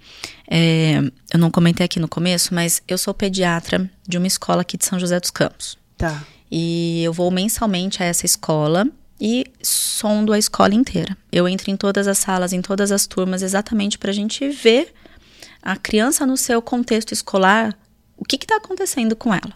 [0.50, 1.00] É,
[1.34, 4.86] eu não comentei aqui no começo, mas eu sou pediatra de uma escola aqui de
[4.86, 5.78] São José dos Campos.
[5.98, 6.24] Tá.
[6.52, 8.88] E eu vou mensalmente a essa escola
[9.20, 11.18] e sondo a escola inteira.
[11.32, 14.94] Eu entro em todas as salas, em todas as turmas, exatamente para a gente ver
[15.62, 17.74] a criança no seu contexto escolar,
[18.18, 19.54] o que está acontecendo com ela.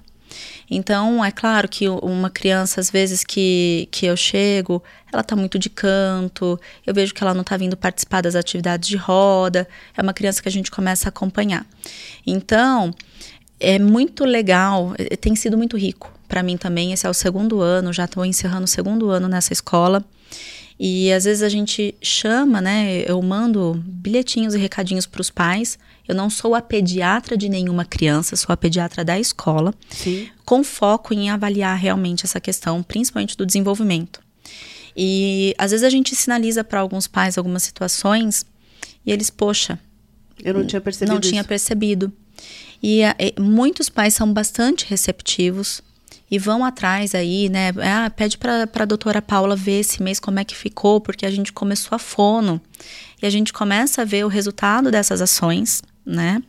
[0.70, 5.58] Então, é claro que uma criança, às vezes que, que eu chego, ela está muito
[5.58, 10.01] de canto, eu vejo que ela não está vindo participar das atividades de roda, é
[10.01, 11.66] uma criança que a gente começa a acompanhar.
[12.26, 12.93] Então,
[13.60, 16.91] é muito legal, é, tem sido muito rico para mim também.
[16.91, 20.03] Esse é o segundo ano, já estou encerrando o segundo ano nessa escola.
[20.80, 23.03] E às vezes a gente chama, né?
[23.08, 25.80] Eu mando bilhetinhos e recadinhos para os pais.
[26.08, 30.30] Eu não sou a pediatra de nenhuma criança, sou a pediatra da escola, Sim.
[30.45, 34.22] com foco em avaliar realmente essa questão, principalmente do desenvolvimento.
[34.95, 38.45] E às vezes a gente sinaliza para alguns pais algumas situações
[39.05, 39.80] e eles, poxa,
[40.43, 41.14] eu não tinha percebido.
[41.14, 42.12] Não tinha percebido.
[42.82, 45.82] E, e muitos pais são bastante receptivos
[46.30, 47.70] e vão atrás aí, né?
[47.82, 51.32] Ah, pede para a doutora Paula ver esse mês como é que ficou, porque a
[51.32, 52.62] gente começou a fono.
[53.22, 56.41] E a gente começa a ver o resultado dessas ações, né?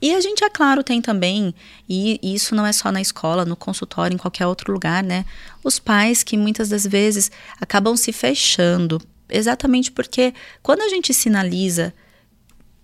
[0.00, 1.54] E a gente, é claro, tem também,
[1.88, 5.24] e isso não é só na escola, no consultório, em qualquer outro lugar, né?
[5.62, 7.30] Os pais que muitas das vezes
[7.60, 11.92] acabam se fechando, exatamente porque quando a gente sinaliza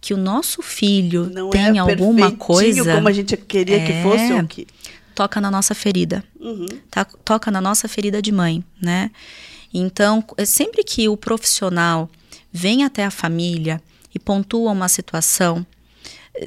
[0.01, 2.95] que o nosso filho não tem é alguma coisa.
[2.95, 4.67] como a gente queria é, que fosse, ou que
[5.15, 6.25] toca na nossa ferida.
[6.41, 6.67] Uhum.
[6.91, 9.11] Tá, toca na nossa ferida de mãe, né?
[9.73, 12.09] Então, é sempre que o profissional
[12.51, 13.81] vem até a família
[14.15, 15.65] e pontua uma situação,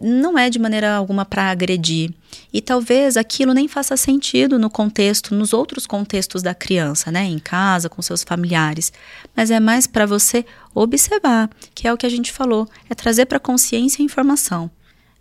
[0.01, 2.13] não é de maneira alguma para agredir.
[2.51, 7.23] E talvez aquilo nem faça sentido no contexto, nos outros contextos da criança, né?
[7.23, 8.91] Em casa, com seus familiares.
[9.35, 13.25] Mas é mais para você observar, que é o que a gente falou, é trazer
[13.25, 14.69] para consciência a informação.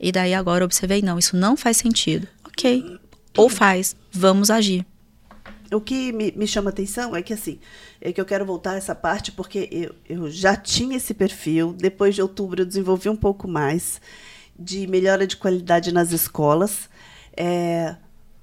[0.00, 2.26] E daí agora eu observei, não, isso não faz sentido.
[2.44, 2.98] Ok,
[3.36, 4.86] ou faz, vamos agir.
[5.72, 7.58] O que me, me chama atenção é que assim,
[7.98, 11.72] é que eu quero voltar a essa parte porque eu, eu já tinha esse perfil,
[11.72, 14.00] depois de outubro eu desenvolvi um pouco mais
[14.58, 16.88] de melhora de qualidade nas escolas,
[17.36, 17.96] é,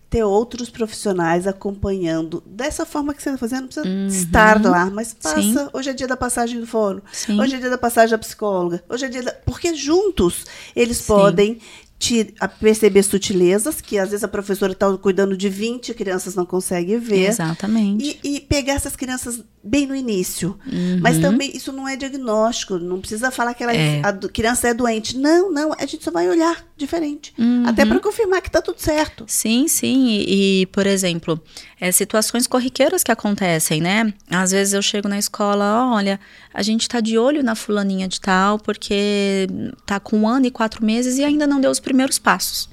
[0.09, 4.07] ter outros profissionais acompanhando dessa forma que você está fazendo, não precisa uhum.
[4.07, 5.41] estar lá, mas passa.
[5.41, 5.69] Sim.
[5.71, 7.39] Hoje é dia da passagem do fórum, Sim.
[7.39, 10.45] hoje é dia da passagem da psicóloga, hoje é dia da, porque juntos
[10.75, 11.07] eles Sim.
[11.07, 11.59] podem
[11.99, 16.97] te, perceber sutilezas, que às vezes a professora está cuidando de 20 crianças não consegue
[16.97, 17.27] ver.
[17.27, 18.17] Exatamente.
[18.23, 20.57] E, e pegar essas crianças bem no início.
[20.65, 20.99] Uhum.
[21.01, 24.01] Mas também isso não é diagnóstico, não precisa falar que ela, é.
[24.01, 25.17] a criança é doente.
[25.17, 27.33] Não, não, a gente só vai olhar diferente.
[27.37, 27.63] Uhum.
[27.67, 29.25] Até para confirmar que está tudo certo.
[29.27, 30.07] Sim, sim.
[30.07, 31.39] E, e por exemplo,
[31.79, 34.13] é, situações corriqueiras que acontecem, né?
[34.29, 36.19] Às vezes eu chego na escola, olha,
[36.53, 39.47] a gente está de olho na fulaninha de tal, porque
[39.85, 42.69] tá com um ano e quatro meses e ainda não deu os primeiros passos.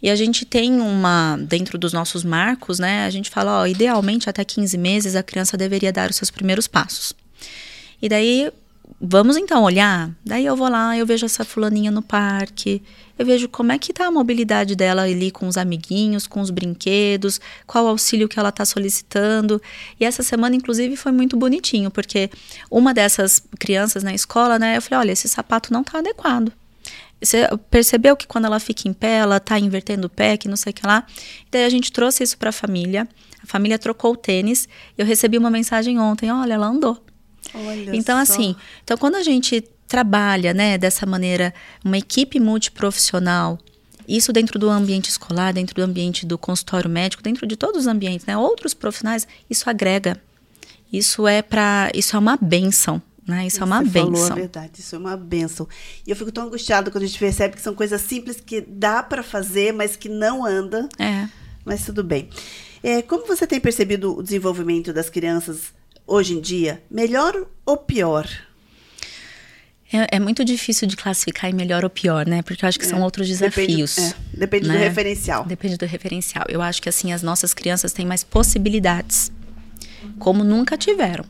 [0.00, 3.04] E a gente tem uma, dentro dos nossos marcos, né?
[3.04, 6.68] A gente fala, ó, idealmente até 15 meses a criança deveria dar os seus primeiros
[6.68, 7.12] passos.
[8.00, 8.52] E daí
[9.00, 10.10] vamos então olhar.
[10.24, 12.82] Daí eu vou lá, eu vejo essa fulaninha no parque,
[13.18, 16.50] eu vejo como é que tá a mobilidade dela ali com os amiguinhos, com os
[16.50, 19.60] brinquedos, qual auxílio que ela está solicitando.
[19.98, 22.30] E essa semana, inclusive, foi muito bonitinho, porque
[22.70, 26.52] uma dessas crianças na escola, né, eu falei, olha, esse sapato não tá adequado.
[27.20, 30.56] Você percebeu que quando ela fica em pé, ela tá invertendo o pé, que não
[30.56, 31.04] sei o que lá.
[31.50, 33.08] Daí a gente trouxe isso para a família.
[33.42, 34.68] A família trocou o tênis.
[34.96, 37.02] Eu recebi uma mensagem ontem, olha, ela andou.
[37.54, 38.32] Olha então, só.
[38.32, 43.58] assim, então quando a gente trabalha, né, dessa maneira, uma equipe multiprofissional,
[44.06, 47.86] isso dentro do ambiente escolar, dentro do ambiente do consultório médico, dentro de todos os
[47.86, 50.20] ambientes, né, outros profissionais, isso agrega.
[50.92, 53.02] Isso é para, isso é uma benção.
[53.26, 53.46] Né?
[53.46, 54.12] Isso é uma Você benção.
[54.14, 55.68] falou a verdade, isso é uma benção.
[56.06, 59.02] E eu fico tão angustiada quando a gente percebe que são coisas simples que dá
[59.02, 60.88] para fazer, mas que não anda.
[60.98, 61.28] É.
[61.62, 62.30] Mas tudo bem.
[62.82, 65.74] É, como você tem percebido o desenvolvimento das crianças
[66.08, 66.82] hoje em dia?
[66.90, 68.26] Melhor ou pior?
[69.92, 72.42] É, é, muito difícil de classificar em melhor ou pior, né?
[72.42, 73.94] Porque eu acho que são É, outros desafios.
[73.96, 74.78] Depende, é, depende do né?
[74.78, 75.44] referencial.
[75.46, 76.44] Depende do referencial.
[76.48, 79.32] Eu acho que assim as nossas crianças têm mais possibilidades,
[80.18, 81.24] como nunca tiveram,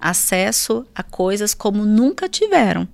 [0.00, 2.88] acesso a coisas como nunca tiveram.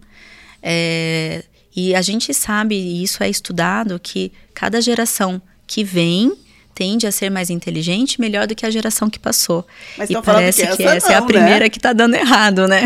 [0.62, 6.36] É, e a gente sabe, e isso é estudado, que cada geração que vem
[6.78, 9.66] tende a ser mais inteligente, melhor do que a geração que passou.
[9.96, 11.68] Mas e parece que que essa essa é a não, primeira né?
[11.68, 12.84] que está dando errado, né?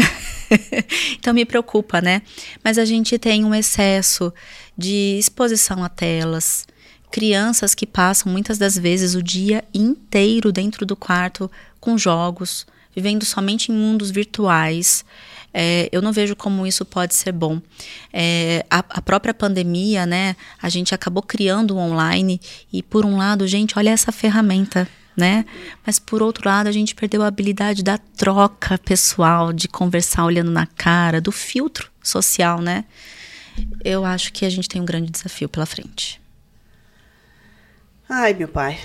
[1.13, 2.23] então me preocupa, né?
[2.65, 4.33] Mas a gente tem um excesso
[4.79, 6.67] de exposição a telas,
[7.11, 12.67] crianças que passam muitas das vezes o dia inteiro dentro do quarto com jogos,
[12.97, 15.05] vivendo somente em mundos virtuais.
[15.55, 17.61] É, eu não vejo como isso pode ser bom.
[18.13, 20.35] É, a, a, própria pandemia, né?
[20.61, 22.41] A gente acabou criando o online
[22.73, 24.89] e por um lado, gente, olha essa ferramenta.
[25.15, 25.45] Né?
[25.85, 30.51] Mas por outro lado, a gente perdeu a habilidade da troca pessoal, de conversar olhando
[30.51, 32.87] na cara, do filtro social, né?
[33.85, 36.19] Eu acho que a gente tem um grande desafio pela frente.
[38.09, 38.79] Ai, meu pai.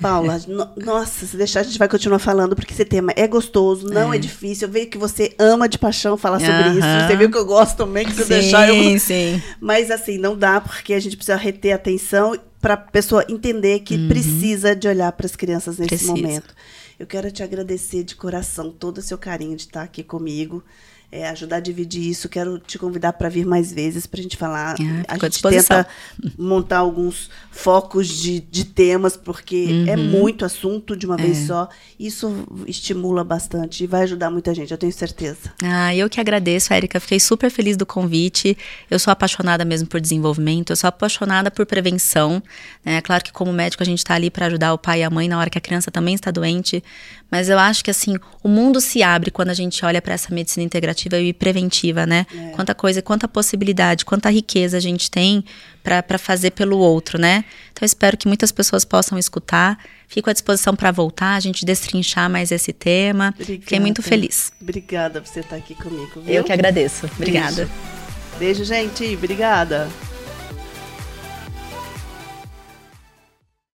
[0.00, 3.88] Paula, no, nossa, se deixar a gente vai continuar falando, porque esse tema é gostoso,
[3.88, 4.68] não é, é difícil.
[4.68, 7.06] Eu vejo que você ama de paixão falar sobre isso.
[7.06, 8.98] Você viu que eu gosto também, que se sim, deixar eu.
[8.98, 9.42] Sim.
[9.60, 13.80] Mas assim, não dá, porque a gente precisa reter a atenção para a pessoa entender
[13.80, 14.08] que uhum.
[14.08, 16.12] precisa de olhar para as crianças nesse precisa.
[16.12, 16.54] momento.
[16.98, 20.64] Eu quero te agradecer de coração todo o seu carinho de estar aqui comigo.
[21.10, 22.28] É, ajudar a dividir isso.
[22.28, 24.76] Quero te convidar para vir mais vezes para a gente falar.
[24.78, 25.86] Ah, a gente tenta
[26.36, 29.88] montar alguns focos de, de temas, porque uhum.
[29.88, 31.22] é muito assunto de uma é.
[31.22, 31.68] vez só.
[31.98, 35.52] Isso estimula bastante e vai ajudar muita gente, eu tenho certeza.
[35.62, 37.00] Ah, eu que agradeço, Érica.
[37.00, 38.56] Fiquei super feliz do convite.
[38.90, 42.42] Eu sou apaixonada mesmo por desenvolvimento, eu sou apaixonada por prevenção.
[42.84, 45.10] É claro que, como médico, a gente está ali para ajudar o pai e a
[45.10, 46.84] mãe na hora que a criança também está doente.
[47.30, 50.34] Mas eu acho que, assim, o mundo se abre quando a gente olha para essa
[50.34, 52.26] medicina integrativa e preventiva, né?
[52.34, 52.50] É.
[52.50, 55.44] Quanta coisa, quanta possibilidade, quanta riqueza a gente tem
[55.82, 57.44] para fazer pelo outro, né?
[57.72, 59.78] Então eu espero que muitas pessoas possam escutar.
[60.06, 63.34] Fico à disposição para voltar, a gente destrinchar mais esse tema.
[63.34, 63.60] Obrigada.
[63.60, 64.52] Fiquei muito feliz.
[64.60, 66.20] Obrigada por você estar aqui comigo.
[66.22, 66.34] Viu?
[66.34, 67.06] Eu que agradeço.
[67.16, 67.68] Obrigada.
[68.38, 69.04] Beijo, Beijo gente.
[69.14, 69.88] Obrigada.